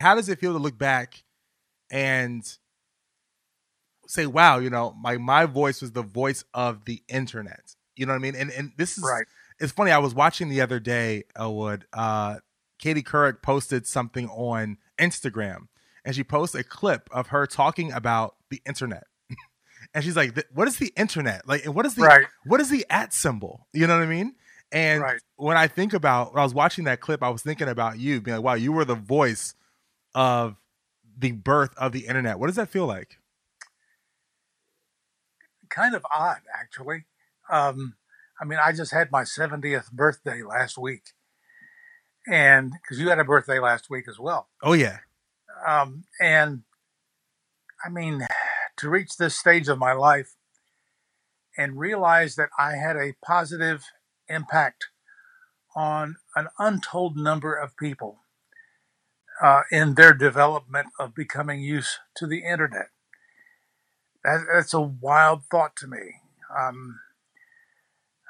How 0.00 0.14
does 0.14 0.28
it 0.28 0.38
feel 0.38 0.54
to 0.54 0.58
look 0.58 0.78
back 0.78 1.22
and 1.90 2.42
say, 4.06 4.26
"Wow, 4.26 4.58
you 4.58 4.70
know, 4.70 4.96
my 4.98 5.18
my 5.18 5.44
voice 5.44 5.82
was 5.82 5.92
the 5.92 6.02
voice 6.02 6.44
of 6.54 6.86
the 6.86 7.02
internet." 7.08 7.74
You 7.96 8.06
know 8.06 8.12
what 8.12 8.20
I 8.20 8.22
mean? 8.22 8.36
And 8.36 8.50
and 8.50 8.72
this 8.78 8.96
is 8.96 9.04
right. 9.04 9.26
It's 9.58 9.72
funny. 9.72 9.90
I 9.90 9.98
was 9.98 10.14
watching 10.14 10.48
the 10.48 10.62
other 10.62 10.80
day. 10.80 11.24
Elwood. 11.36 11.84
Uh, 11.92 12.36
Katie 12.78 13.02
Couric 13.02 13.42
posted 13.42 13.86
something 13.86 14.28
on 14.30 14.78
Instagram 14.98 15.66
and 16.04 16.14
she 16.14 16.24
posts 16.24 16.54
a 16.54 16.64
clip 16.64 17.08
of 17.12 17.28
her 17.28 17.46
talking 17.46 17.92
about 17.92 18.36
the 18.50 18.60
internet. 18.66 19.04
and 19.94 20.04
she's 20.04 20.16
like, 20.16 20.38
"What 20.52 20.68
is 20.68 20.78
the 20.78 20.92
internet? 20.96 21.46
Like, 21.46 21.64
and 21.64 21.74
what 21.74 21.86
is 21.86 21.94
the 21.94 22.02
right. 22.02 22.26
what 22.44 22.60
is 22.60 22.70
the 22.70 22.86
at 22.90 23.12
symbol? 23.12 23.66
You 23.72 23.86
know 23.86 23.96
what 23.96 24.04
I 24.04 24.06
mean?" 24.06 24.34
And 24.72 25.02
right. 25.02 25.20
when 25.36 25.56
I 25.56 25.66
think 25.66 25.92
about 25.92 26.32
when 26.32 26.40
I 26.40 26.44
was 26.44 26.54
watching 26.54 26.84
that 26.84 27.00
clip, 27.00 27.22
I 27.22 27.28
was 27.30 27.42
thinking 27.42 27.68
about 27.68 27.98
you 27.98 28.20
being 28.20 28.36
like, 28.36 28.44
"Wow, 28.44 28.54
you 28.54 28.72
were 28.72 28.84
the 28.84 28.94
voice 28.94 29.54
of 30.14 30.56
the 31.18 31.32
birth 31.32 31.74
of 31.76 31.92
the 31.92 32.06
internet." 32.06 32.38
What 32.38 32.46
does 32.46 32.56
that 32.56 32.68
feel 32.68 32.86
like? 32.86 33.18
Kind 35.68 35.94
of 35.94 36.04
odd, 36.12 36.40
actually. 36.58 37.04
Um, 37.50 37.94
I 38.40 38.44
mean, 38.44 38.58
I 38.64 38.72
just 38.72 38.92
had 38.92 39.10
my 39.12 39.22
70th 39.22 39.92
birthday 39.92 40.42
last 40.42 40.78
week, 40.78 41.12
and 42.26 42.72
because 42.72 42.98
you 42.98 43.08
had 43.08 43.18
a 43.18 43.24
birthday 43.24 43.58
last 43.58 43.90
week 43.90 44.06
as 44.08 44.18
well. 44.18 44.48
Oh 44.62 44.72
yeah. 44.72 44.98
Um, 45.66 46.04
and 46.20 46.62
I 47.84 47.88
mean, 47.88 48.26
to 48.76 48.88
reach 48.88 49.16
this 49.16 49.36
stage 49.36 49.68
of 49.68 49.78
my 49.78 49.92
life 49.92 50.34
and 51.56 51.78
realize 51.78 52.36
that 52.36 52.50
I 52.58 52.72
had 52.72 52.96
a 52.96 53.14
positive 53.24 53.84
impact 54.28 54.86
on 55.74 56.16
an 56.36 56.48
untold 56.58 57.16
number 57.16 57.54
of 57.54 57.76
people 57.76 58.20
uh, 59.42 59.62
in 59.70 59.94
their 59.94 60.12
development 60.12 60.88
of 60.98 61.14
becoming 61.14 61.60
used 61.60 61.98
to 62.16 62.26
the 62.26 62.42
internet. 62.44 62.88
That, 64.24 64.44
that's 64.52 64.74
a 64.74 64.80
wild 64.80 65.42
thought 65.50 65.76
to 65.76 65.86
me. 65.86 66.16
Um, 66.56 67.00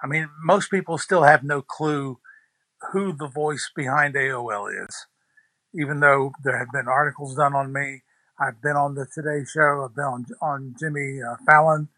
I 0.03 0.07
mean, 0.07 0.29
most 0.43 0.71
people 0.71 0.99
still 0.99 1.25
have 1.25 1.43
no 1.43 1.63
clue 1.63 2.19
who 2.93 3.13
the 3.13 3.29
voice 3.29 3.71
behind 3.75 4.15
AOL 4.15 4.69
is 4.87 5.07
even 5.75 6.01
though 6.01 6.33
there 6.43 6.59
have 6.59 6.73
been 6.73 6.89
articles 6.89 7.37
done 7.37 7.55
on 7.55 7.73
me. 7.73 8.03
I've 8.39 8.63
been 8.63 8.77
on 8.77 8.95
the 8.95 9.07
Today 9.13 9.45
Show. 9.45 9.85
I've 9.85 9.95
been 9.95 10.05
on, 10.05 10.27
on 10.41 10.75
Jimmy 10.79 11.21
uh, 11.23 11.37
Fallon. 11.47 11.89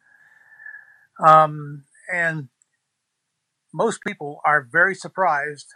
Um, 1.25 1.85
and 2.13 2.49
most 3.73 4.01
people 4.07 4.41
are 4.45 4.67
very 4.71 4.95
surprised 4.95 5.69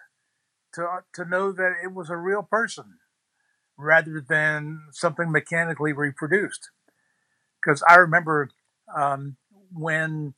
to, 0.74 0.86
to 1.14 1.24
know 1.24 1.52
that 1.52 1.74
it 1.82 1.94
was 1.94 2.10
a 2.10 2.16
real 2.16 2.42
person 2.42 2.98
rather 3.78 4.24
than 4.26 4.80
something 4.92 5.30
mechanically 5.30 5.92
reproduced. 5.92 6.70
Because 7.60 7.82
I 7.88 7.96
remember 7.96 8.50
um, 8.96 9.36
when 9.72 10.34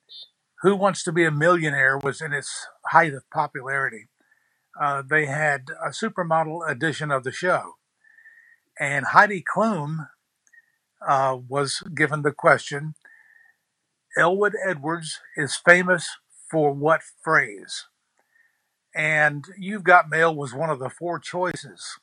Who 0.63 0.77
Wants 0.77 1.03
to 1.05 1.13
Be 1.13 1.25
a 1.25 1.31
Millionaire 1.31 1.99
was 1.99 2.21
in 2.21 2.33
its 2.33 2.67
height 2.87 3.15
of 3.15 3.29
popularity 3.33 4.09
uh, 4.81 5.03
they 5.09 5.27
had 5.27 5.69
a 5.85 5.91
supermodel 5.91 6.69
edition 6.69 7.11
of 7.11 7.25
the 7.25 7.33
show. 7.33 7.75
And 8.79 9.07
Heidi 9.07 9.43
Klum 9.43 10.09
uh, 11.07 11.37
was 11.49 11.83
given 11.95 12.23
the 12.23 12.33
question 12.33 12.95
Elwood 14.17 14.55
Edwards 14.67 15.21
is 15.37 15.57
famous 15.57 16.09
for 16.51 16.73
what 16.73 17.03
phrase? 17.23 17.87
And 18.95 19.45
You've 19.59 19.85
Got 19.85 20.09
Mail 20.09 20.35
was 20.35 20.55
one 20.55 20.71
of 20.71 20.79
the 20.79 20.91
four 20.91 21.19
choices. 21.19 21.99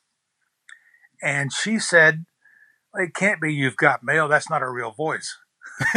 And 1.22 1.52
she 1.52 1.78
said, 1.78 2.26
It 2.94 3.14
can't 3.14 3.40
be 3.40 3.52
You've 3.52 3.76
Got 3.76 4.04
Mail. 4.04 4.28
That's 4.28 4.50
not 4.50 4.62
a 4.62 4.70
real 4.70 4.92
voice. 4.92 5.36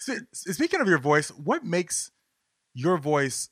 Speaking 0.32 0.80
of 0.80 0.88
your 0.88 0.98
voice, 0.98 1.30
what 1.30 1.64
makes 1.64 2.10
your 2.74 2.98
voice 2.98 3.50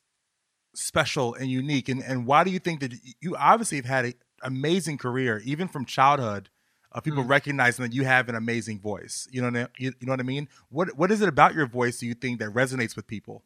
special 0.74 1.34
and 1.34 1.50
unique 1.50 1.88
and, 1.88 2.02
and 2.02 2.26
why 2.26 2.44
do 2.44 2.50
you 2.50 2.58
think 2.58 2.80
that 2.80 2.92
you 3.20 3.36
obviously 3.36 3.76
have 3.76 3.86
had 3.86 4.04
an 4.04 4.14
amazing 4.42 4.96
career 4.96 5.40
even 5.44 5.66
from 5.66 5.84
childhood 5.84 6.48
of 6.92 7.04
people 7.04 7.22
mm 7.22 7.28
recognizing 7.28 7.82
that 7.82 7.92
you 7.92 8.04
have 8.04 8.28
an 8.28 8.34
amazing 8.34 8.80
voice 8.80 9.28
you 9.30 9.42
know 9.42 9.66
you, 9.78 9.92
you 10.00 10.06
know 10.06 10.12
what 10.12 10.20
i 10.20 10.22
mean? 10.22 10.48
What 10.70 10.96
what 10.96 11.10
is 11.10 11.20
it 11.20 11.28
about 11.28 11.54
your 11.54 11.66
voice 11.66 11.98
do 11.98 12.06
you 12.06 12.14
think 12.14 12.38
that 12.38 12.50
resonates 12.50 12.96
with 12.96 13.06
people? 13.06 13.44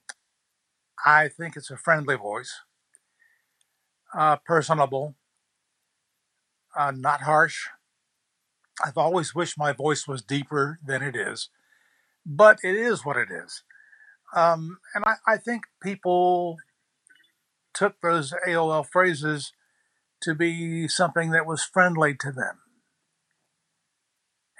I 1.04 1.28
think 1.28 1.56
it's 1.56 1.70
a 1.70 1.76
friendly 1.76 2.16
voice 2.16 2.60
uh, 4.14 4.36
personable 4.36 5.16
uh, 6.76 6.92
not 6.92 7.22
harsh. 7.22 7.66
I've 8.84 8.96
always 8.96 9.34
wished 9.34 9.58
my 9.58 9.72
voice 9.72 10.06
was 10.06 10.22
deeper 10.22 10.78
than 10.84 11.02
it 11.02 11.16
is 11.16 11.48
but 12.24 12.58
it 12.62 12.76
is 12.76 13.04
what 13.04 13.16
it 13.16 13.28
is 13.30 13.64
um, 14.34 14.78
and 14.94 15.04
I, 15.04 15.14
I 15.26 15.36
think 15.36 15.64
people 15.82 16.56
took 17.74 18.00
those 18.00 18.34
AOL 18.46 18.86
phrases 18.86 19.52
to 20.22 20.34
be 20.34 20.88
something 20.88 21.30
that 21.30 21.46
was 21.46 21.62
friendly 21.62 22.14
to 22.20 22.30
them. 22.30 22.58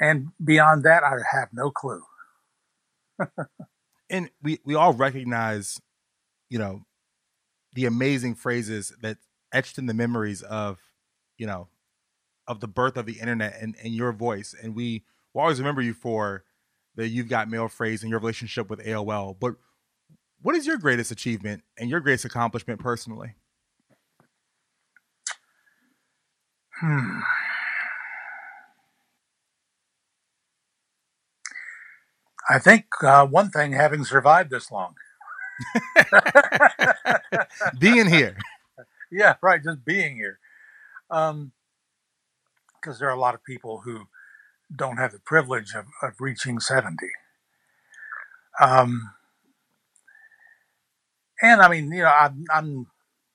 And 0.00 0.28
beyond 0.42 0.82
that, 0.82 1.04
I 1.04 1.16
have 1.36 1.50
no 1.52 1.70
clue. 1.70 2.02
and 4.10 4.30
we, 4.42 4.58
we 4.64 4.74
all 4.74 4.92
recognize, 4.92 5.78
you 6.50 6.58
know, 6.58 6.84
the 7.74 7.86
amazing 7.86 8.34
phrases 8.34 8.92
that 9.00 9.18
etched 9.52 9.78
in 9.78 9.86
the 9.86 9.94
memories 9.94 10.42
of, 10.42 10.80
you 11.38 11.46
know, 11.46 11.68
of 12.48 12.60
the 12.60 12.68
birth 12.68 12.96
of 12.96 13.06
the 13.06 13.20
internet 13.20 13.54
and, 13.60 13.76
and 13.82 13.94
your 13.94 14.12
voice. 14.12 14.54
And 14.60 14.74
we 14.74 15.04
will 15.32 15.42
always 15.42 15.60
remember 15.60 15.82
you 15.82 15.94
for 15.94 16.44
the 16.96 17.08
you've 17.08 17.28
got 17.28 17.48
mail 17.48 17.68
phrase 17.68 18.02
and 18.02 18.10
your 18.10 18.20
relationship 18.20 18.68
with 18.70 18.80
AOL. 18.84 19.36
But 19.38 19.54
what 20.42 20.54
is 20.56 20.66
your 20.66 20.78
greatest 20.78 21.10
achievement 21.10 21.62
and 21.78 21.90
your 21.90 22.00
greatest 22.00 22.24
accomplishment 22.24 22.80
personally? 22.80 23.34
Hmm. 26.80 27.20
I 32.50 32.58
think 32.58 32.86
uh, 33.02 33.26
one 33.26 33.50
thing, 33.50 33.72
having 33.72 34.04
survived 34.04 34.50
this 34.50 34.70
long, 34.70 34.94
being 37.78 38.08
here. 38.08 38.36
Yeah, 39.14 39.34
right. 39.42 39.62
Just 39.62 39.84
being 39.84 40.16
here. 40.16 40.38
Um, 41.10 41.52
because 42.80 42.98
there 42.98 43.08
are 43.08 43.14
a 43.14 43.20
lot 43.20 43.34
of 43.34 43.44
people 43.44 43.80
who 43.80 44.06
don't 44.74 44.96
have 44.98 45.12
the 45.12 45.20
privilege 45.20 45.74
of, 45.74 45.86
of 46.02 46.14
reaching 46.20 46.60
70. 46.60 46.96
Um, 48.60 49.12
and 51.40 51.60
I 51.60 51.68
mean, 51.68 51.90
you 51.92 52.02
know, 52.02 52.12
I'm, 52.12 52.44
I'm, 52.52 52.86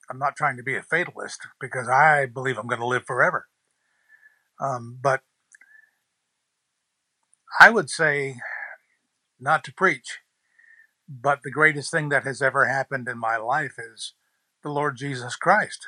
I'm 0.10 0.20
not 0.20 0.36
trying 0.36 0.58
to 0.58 0.64
be 0.64 0.76
a 0.76 0.84
fatalist 0.84 1.40
because 1.60 1.90
I 1.90 2.26
believe 2.26 2.58
I'm 2.58 2.68
going 2.68 2.82
to 2.82 2.88
live 2.88 3.06
forever. 3.06 3.48
Um, 4.60 4.98
but 5.02 5.22
I 7.60 7.70
would 7.70 7.90
say, 7.90 8.38
not 9.40 9.64
to 9.66 9.74
preach, 9.74 10.20
but 11.08 11.40
the 11.44 11.52
greatest 11.52 11.92
thing 11.92 12.10
that 12.10 12.24
has 12.24 12.42
ever 12.42 12.66
happened 12.66 13.08
in 13.08 13.18
my 13.18 13.38
life 13.38 13.76
is 13.78 14.14
the 14.64 14.70
Lord 14.70 14.98
Jesus 14.98 15.36
Christ. 15.36 15.88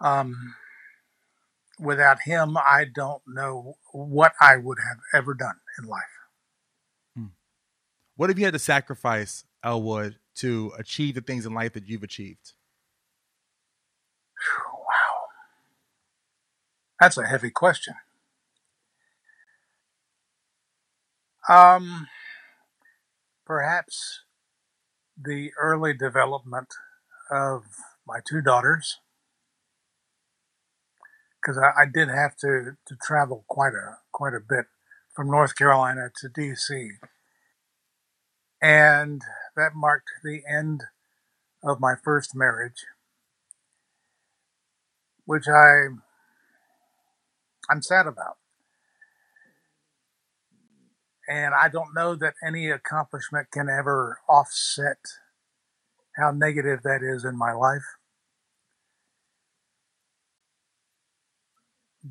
Um, 0.00 0.54
without 1.80 2.22
him, 2.22 2.56
I 2.56 2.84
don't 2.92 3.22
know 3.26 3.76
what 3.92 4.32
I 4.40 4.56
would 4.56 4.78
have 4.86 4.98
ever 5.14 5.34
done 5.34 5.56
in 5.78 5.86
life. 5.86 6.02
What 8.18 8.30
have 8.30 8.38
you 8.38 8.46
had 8.46 8.54
to 8.54 8.58
sacrifice, 8.58 9.44
Elwood, 9.62 10.16
to 10.38 10.72
achieve 10.76 11.14
the 11.14 11.20
things 11.20 11.46
in 11.46 11.54
life 11.54 11.74
that 11.74 11.88
you've 11.88 12.02
achieved? 12.02 12.52
Wow. 14.74 15.28
That's 16.98 17.16
a 17.16 17.28
heavy 17.28 17.50
question. 17.50 17.94
Um, 21.48 22.08
perhaps 23.46 24.22
the 25.16 25.52
early 25.56 25.94
development 25.94 26.74
of 27.30 27.66
my 28.04 28.18
two 28.28 28.40
daughters, 28.40 28.98
because 31.40 31.58
I, 31.58 31.82
I 31.82 31.86
did 31.92 32.08
have 32.08 32.36
to, 32.38 32.76
to 32.86 32.96
travel 33.02 33.44
quite 33.48 33.74
a 33.74 33.98
quite 34.12 34.34
a 34.34 34.40
bit 34.40 34.66
from 35.14 35.30
North 35.30 35.56
Carolina 35.56 36.10
to 36.20 36.28
D.C. 36.28 36.92
And 38.60 39.22
that 39.56 39.74
marked 39.74 40.10
the 40.22 40.42
end 40.48 40.84
of 41.62 41.80
my 41.80 41.94
first 42.02 42.34
marriage, 42.34 42.86
which 45.24 45.48
I 45.48 45.88
I'm 47.70 47.82
sad 47.82 48.06
about. 48.06 48.38
And 51.28 51.54
I 51.54 51.68
don't 51.68 51.94
know 51.94 52.14
that 52.14 52.34
any 52.46 52.70
accomplishment 52.70 53.50
can 53.50 53.68
ever 53.68 54.18
offset 54.28 54.98
how 56.16 56.30
negative 56.30 56.82
that 56.84 57.00
is 57.02 57.24
in 57.24 57.36
my 57.36 57.52
life. 57.52 57.84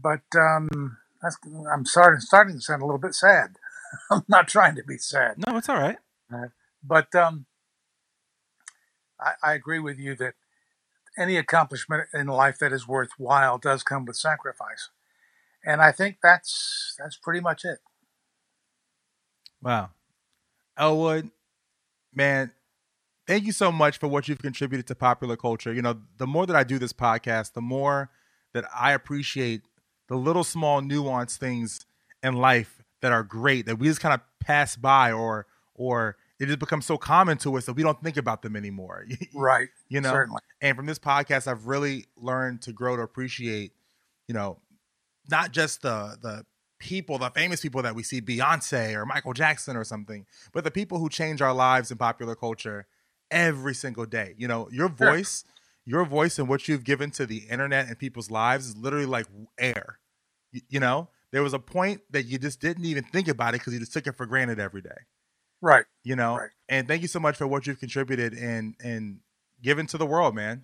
But 0.02 0.24
um, 0.38 0.98
that's, 1.22 1.38
I'm 1.74 1.86
starting 1.86 2.22
starting 2.22 2.56
to 2.56 2.62
sound 2.62 2.82
a 2.82 2.86
little 2.86 3.00
bit 3.00 3.16
sad. 3.16 3.58
I'm 4.12 4.24
not 4.28 4.48
trying 4.48 4.76
to 4.76 4.84
be 4.84 4.98
sad. 4.98 5.36
No, 5.46 5.58
it's 5.58 5.70
all 5.70 5.78
right. 5.78 5.98
But 6.84 7.14
um, 7.16 7.46
I, 9.20 9.34
I 9.44 9.54
agree 9.54 9.80
with 9.80 9.98
you 9.98 10.16
that 10.16 10.36
any 11.18 11.38
accomplishment 11.38 12.10
in 12.14 12.28
life 12.28 12.60
that 12.60 12.72
is 12.72 12.88
worthwhile 12.88 13.58
does 13.58 13.84
come 13.84 14.06
with 14.06 14.16
sacrifice, 14.16 14.90
and 15.66 15.82
I 15.82 15.92
think 15.92 16.18
that's 16.22 16.96
that's 17.00 17.18
pretty 17.18 17.40
much 17.40 17.66
it. 17.66 17.80
Wow. 19.62 19.90
Elwood, 20.78 21.32
man, 22.14 22.52
thank 23.26 23.46
you 23.46 23.52
so 23.52 23.72
much 23.72 23.98
for 23.98 24.08
what 24.08 24.28
you've 24.28 24.42
contributed 24.42 24.86
to 24.88 24.96
popular 24.96 25.36
culture. 25.36 25.74
You 25.74 25.82
know, 25.82 26.00
the 26.18 26.28
more 26.28 26.46
that 26.46 26.56
I 26.56 26.64
do 26.64 26.78
this 26.78 26.94
podcast, 26.94 27.54
the 27.54 27.62
more 27.62 28.12
that 28.54 28.66
I 28.74 28.94
appreciate 28.94 29.64
the 30.08 30.16
little 30.16 30.44
small 30.44 30.82
nuanced 30.82 31.38
things 31.38 31.86
in 32.24 32.36
life 32.36 32.82
that 33.02 33.12
are 33.12 33.24
great 33.24 33.66
that 33.66 33.78
we 33.78 33.88
just 33.88 34.02
kind 34.02 34.14
of 34.14 34.22
pass 34.40 34.76
by 34.76 35.12
or 35.12 35.46
or 35.76 36.16
it 36.40 36.46
just 36.48 36.60
becomes 36.60 36.86
so 36.86 36.98
common 36.98 37.38
to 37.40 37.58
us 37.58 37.66
that 37.66 37.74
we 37.74 37.84
don't 37.84 38.02
think 38.04 38.16
about 38.18 38.42
them 38.44 38.56
anymore. 38.56 39.06
Right. 39.34 39.70
you 39.90 40.02
know 40.02 40.12
Certainly. 40.12 40.42
and 40.62 40.76
from 40.76 40.86
this 40.86 41.00
podcast 41.00 41.48
i've 41.48 41.68
really 41.68 42.06
learned 42.16 42.62
to 42.64 42.72
grow 42.74 42.96
to 42.96 43.02
appreciate 43.04 43.74
you 44.28 44.34
know 44.34 44.60
not 45.30 45.52
just 45.52 45.82
the 45.82 46.18
the 46.22 46.46
people 46.80 47.18
the 47.18 47.30
famous 47.32 47.62
people 47.62 47.82
that 47.82 47.96
we 47.96 48.04
see 48.04 48.22
beyonce 48.22 48.94
or 48.94 49.06
michael 49.06 49.34
jackson 49.34 49.76
or 49.76 49.84
something 49.84 50.26
but 50.54 50.64
the 50.64 50.72
people 50.72 51.00
who 51.00 51.10
change 51.10 51.42
our 51.42 51.54
lives 51.54 51.90
in 51.92 51.98
popular 51.98 52.36
culture 52.36 52.86
every 53.32 53.74
single 53.74 54.06
day 54.06 54.34
you 54.38 54.48
know 54.48 54.70
your 54.72 54.88
Sure. 54.96 55.08
Your 55.88 56.06
voice 56.06 56.40
and 56.40 56.50
what 56.50 56.68
you've 56.70 56.86
given 56.86 57.12
to 57.12 57.26
the 57.28 57.40
internet 57.52 57.88
and 57.90 58.00
people's 58.00 58.32
lives 58.32 58.68
is 58.70 58.78
literally 58.78 59.08
like 59.08 59.28
air 59.60 60.00
you, 60.54 60.62
you 60.70 60.82
know 60.82 61.10
there 61.34 61.44
was 61.44 61.54
a 61.54 61.60
point 61.60 62.02
that 62.12 62.26
you 62.26 62.40
just 62.40 62.62
didn't 62.62 62.86
even 62.86 63.04
think 63.06 63.30
about 63.30 63.56
it 63.56 63.62
because 63.62 63.74
you 63.74 63.80
just 63.80 63.94
took 63.94 64.08
it 64.08 64.18
for 64.18 64.28
granted 64.28 64.60
every 64.60 64.82
day 64.84 64.98
Right. 65.62 65.86
you 66.04 66.16
know 66.18 66.38
Right. 66.38 66.52
and 66.70 66.88
thank 66.88 67.02
you 67.04 67.10
so 67.10 67.22
much 67.22 67.38
for 67.38 67.48
what 67.48 67.68
you've 67.68 67.80
contributed 67.82 68.36
and 68.36 68.76
and 68.84 69.22
given 69.64 69.88
to 69.88 70.00
the 70.00 70.08
world 70.08 70.36
man 70.36 70.62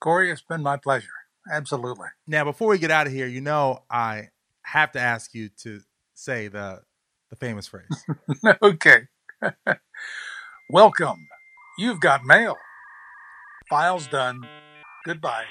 Corey, 0.00 0.32
it's 0.32 0.42
been 0.42 0.62
my 0.62 0.78
pleasure. 0.78 1.08
Absolutely. 1.52 2.08
now 2.28 2.44
before 2.44 2.68
we 2.70 2.78
get 2.78 2.92
out 2.92 3.08
of 3.08 3.14
here 3.14 3.28
you 3.28 3.42
know 3.42 3.84
i 3.90 4.28
have 4.64 4.92
to 4.92 5.00
ask 5.00 5.34
you 5.34 5.50
to 5.58 5.80
say 6.14 6.48
the 6.48 6.82
the 7.30 7.36
famous 7.36 7.66
phrase 7.68 8.06
okay. 8.62 9.08
Welcome. 10.70 11.28
You've 11.78 12.00
got 12.00 12.24
mail. 12.24 12.56
Files 13.68 14.06
done. 14.08 14.46
Goodbye. 15.04 15.44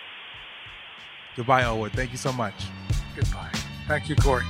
goodbye 1.36 1.63
elwood 1.63 1.91
thank 1.93 2.12
you 2.12 2.17
so 2.17 2.32
much 2.32 2.54
Goodbye. 3.15 3.52
Thank 3.88 4.10
you, 4.10 4.15
Corey. 4.15 4.45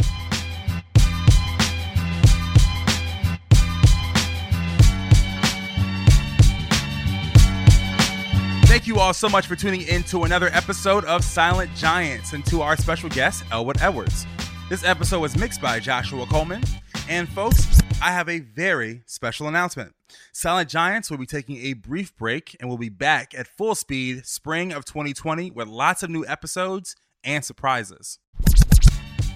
Thank 8.66 8.88
you 8.88 9.00
all 9.00 9.14
so 9.14 9.28
much 9.28 9.48
for 9.48 9.56
tuning 9.56 9.82
in 9.82 10.04
to 10.04 10.24
another 10.24 10.50
episode 10.54 11.04
of 11.06 11.24
Silent 11.24 11.76
Giants 11.76 12.34
and 12.34 12.46
to 12.46 12.62
our 12.62 12.78
special 12.78 13.10
guest, 13.10 13.44
Elwood 13.52 13.82
Edwards. 13.82 14.26
This 14.70 14.86
episode 14.86 15.20
was 15.20 15.38
mixed 15.38 15.62
by 15.62 15.80
Joshua 15.80 16.26
Coleman. 16.26 16.64
And 17.10 17.28
folks, 17.28 17.82
I 18.02 18.12
have 18.12 18.30
a 18.30 18.40
very 18.40 19.02
special 19.06 19.48
announcement. 19.50 19.94
Silent 20.34 20.70
Giants 20.70 21.10
will 21.10 21.18
be 21.18 21.26
taking 21.26 21.58
a 21.58 21.74
brief 21.74 22.16
break 22.16 22.56
and 22.60 22.70
will 22.70 22.78
be 22.78 22.90
back 22.90 23.34
at 23.36 23.48
full 23.48 23.76
speed 23.76 24.26
spring 24.26 24.72
of 24.72 24.86
2020 24.86 25.52
with 25.52 25.68
lots 25.68 26.04
of 26.04 26.10
new 26.10 26.26
episodes 26.26 26.96
and 27.24 27.44
surprises. 27.44 28.20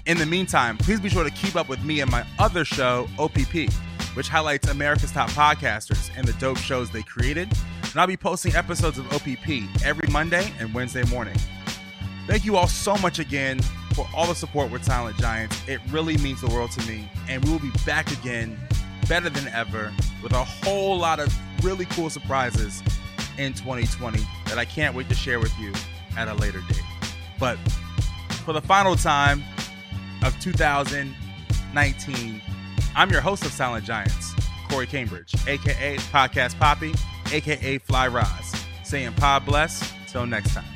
In 0.06 0.18
the 0.18 0.26
meantime, 0.26 0.78
please 0.78 1.00
be 1.00 1.08
sure 1.08 1.24
to 1.24 1.30
keep 1.30 1.56
up 1.56 1.68
with 1.68 1.82
me 1.82 2.00
and 2.00 2.10
my 2.10 2.24
other 2.38 2.64
show, 2.64 3.08
OPP, 3.18 3.70
which 4.14 4.28
highlights 4.28 4.68
America's 4.68 5.10
top 5.10 5.30
podcasters 5.30 6.10
and 6.16 6.26
the 6.26 6.32
dope 6.34 6.58
shows 6.58 6.90
they 6.90 7.02
created. 7.02 7.48
And 7.82 8.00
I'll 8.00 8.06
be 8.06 8.16
posting 8.16 8.54
episodes 8.54 8.98
of 8.98 9.12
OPP 9.12 9.84
every 9.84 10.08
Monday 10.08 10.52
and 10.60 10.72
Wednesday 10.72 11.04
morning. 11.04 11.36
Thank 12.26 12.44
you 12.44 12.56
all 12.56 12.68
so 12.68 12.96
much 12.96 13.18
again 13.18 13.60
for 13.94 14.06
all 14.14 14.26
the 14.26 14.34
support 14.34 14.70
with 14.70 14.84
Silent 14.84 15.16
Giants. 15.16 15.60
It 15.66 15.80
really 15.90 16.16
means 16.18 16.40
the 16.40 16.48
world 16.48 16.70
to 16.72 16.86
me. 16.86 17.10
And 17.28 17.44
we 17.44 17.50
will 17.50 17.58
be 17.58 17.72
back 17.84 18.12
again 18.12 18.58
better 19.08 19.30
than 19.30 19.48
ever 19.48 19.92
with 20.22 20.32
a 20.32 20.44
whole 20.44 20.98
lot 20.98 21.20
of 21.20 21.32
really 21.64 21.84
cool 21.86 22.10
surprises 22.10 22.82
in 23.38 23.52
2020 23.52 24.20
that 24.46 24.58
I 24.58 24.64
can't 24.64 24.94
wait 24.94 25.08
to 25.08 25.14
share 25.14 25.38
with 25.38 25.56
you 25.58 25.72
at 26.16 26.28
a 26.28 26.34
later 26.34 26.60
date. 26.68 26.82
But 27.38 27.58
for 28.44 28.52
the 28.52 28.62
final 28.62 28.96
time 28.96 29.42
of 30.24 30.38
2019, 30.40 32.42
I'm 32.94 33.10
your 33.10 33.20
host 33.20 33.44
of 33.44 33.52
Silent 33.52 33.84
Giants, 33.84 34.32
Corey 34.70 34.86
Cambridge, 34.86 35.34
aka 35.46 35.96
Podcast 35.96 36.58
Poppy, 36.58 36.94
aka 37.32 37.78
Fly 37.78 38.08
Roz, 38.08 38.54
saying 38.84 39.12
pod 39.14 39.44
bless. 39.44 39.92
Till 40.06 40.24
next 40.24 40.54
time. 40.54 40.75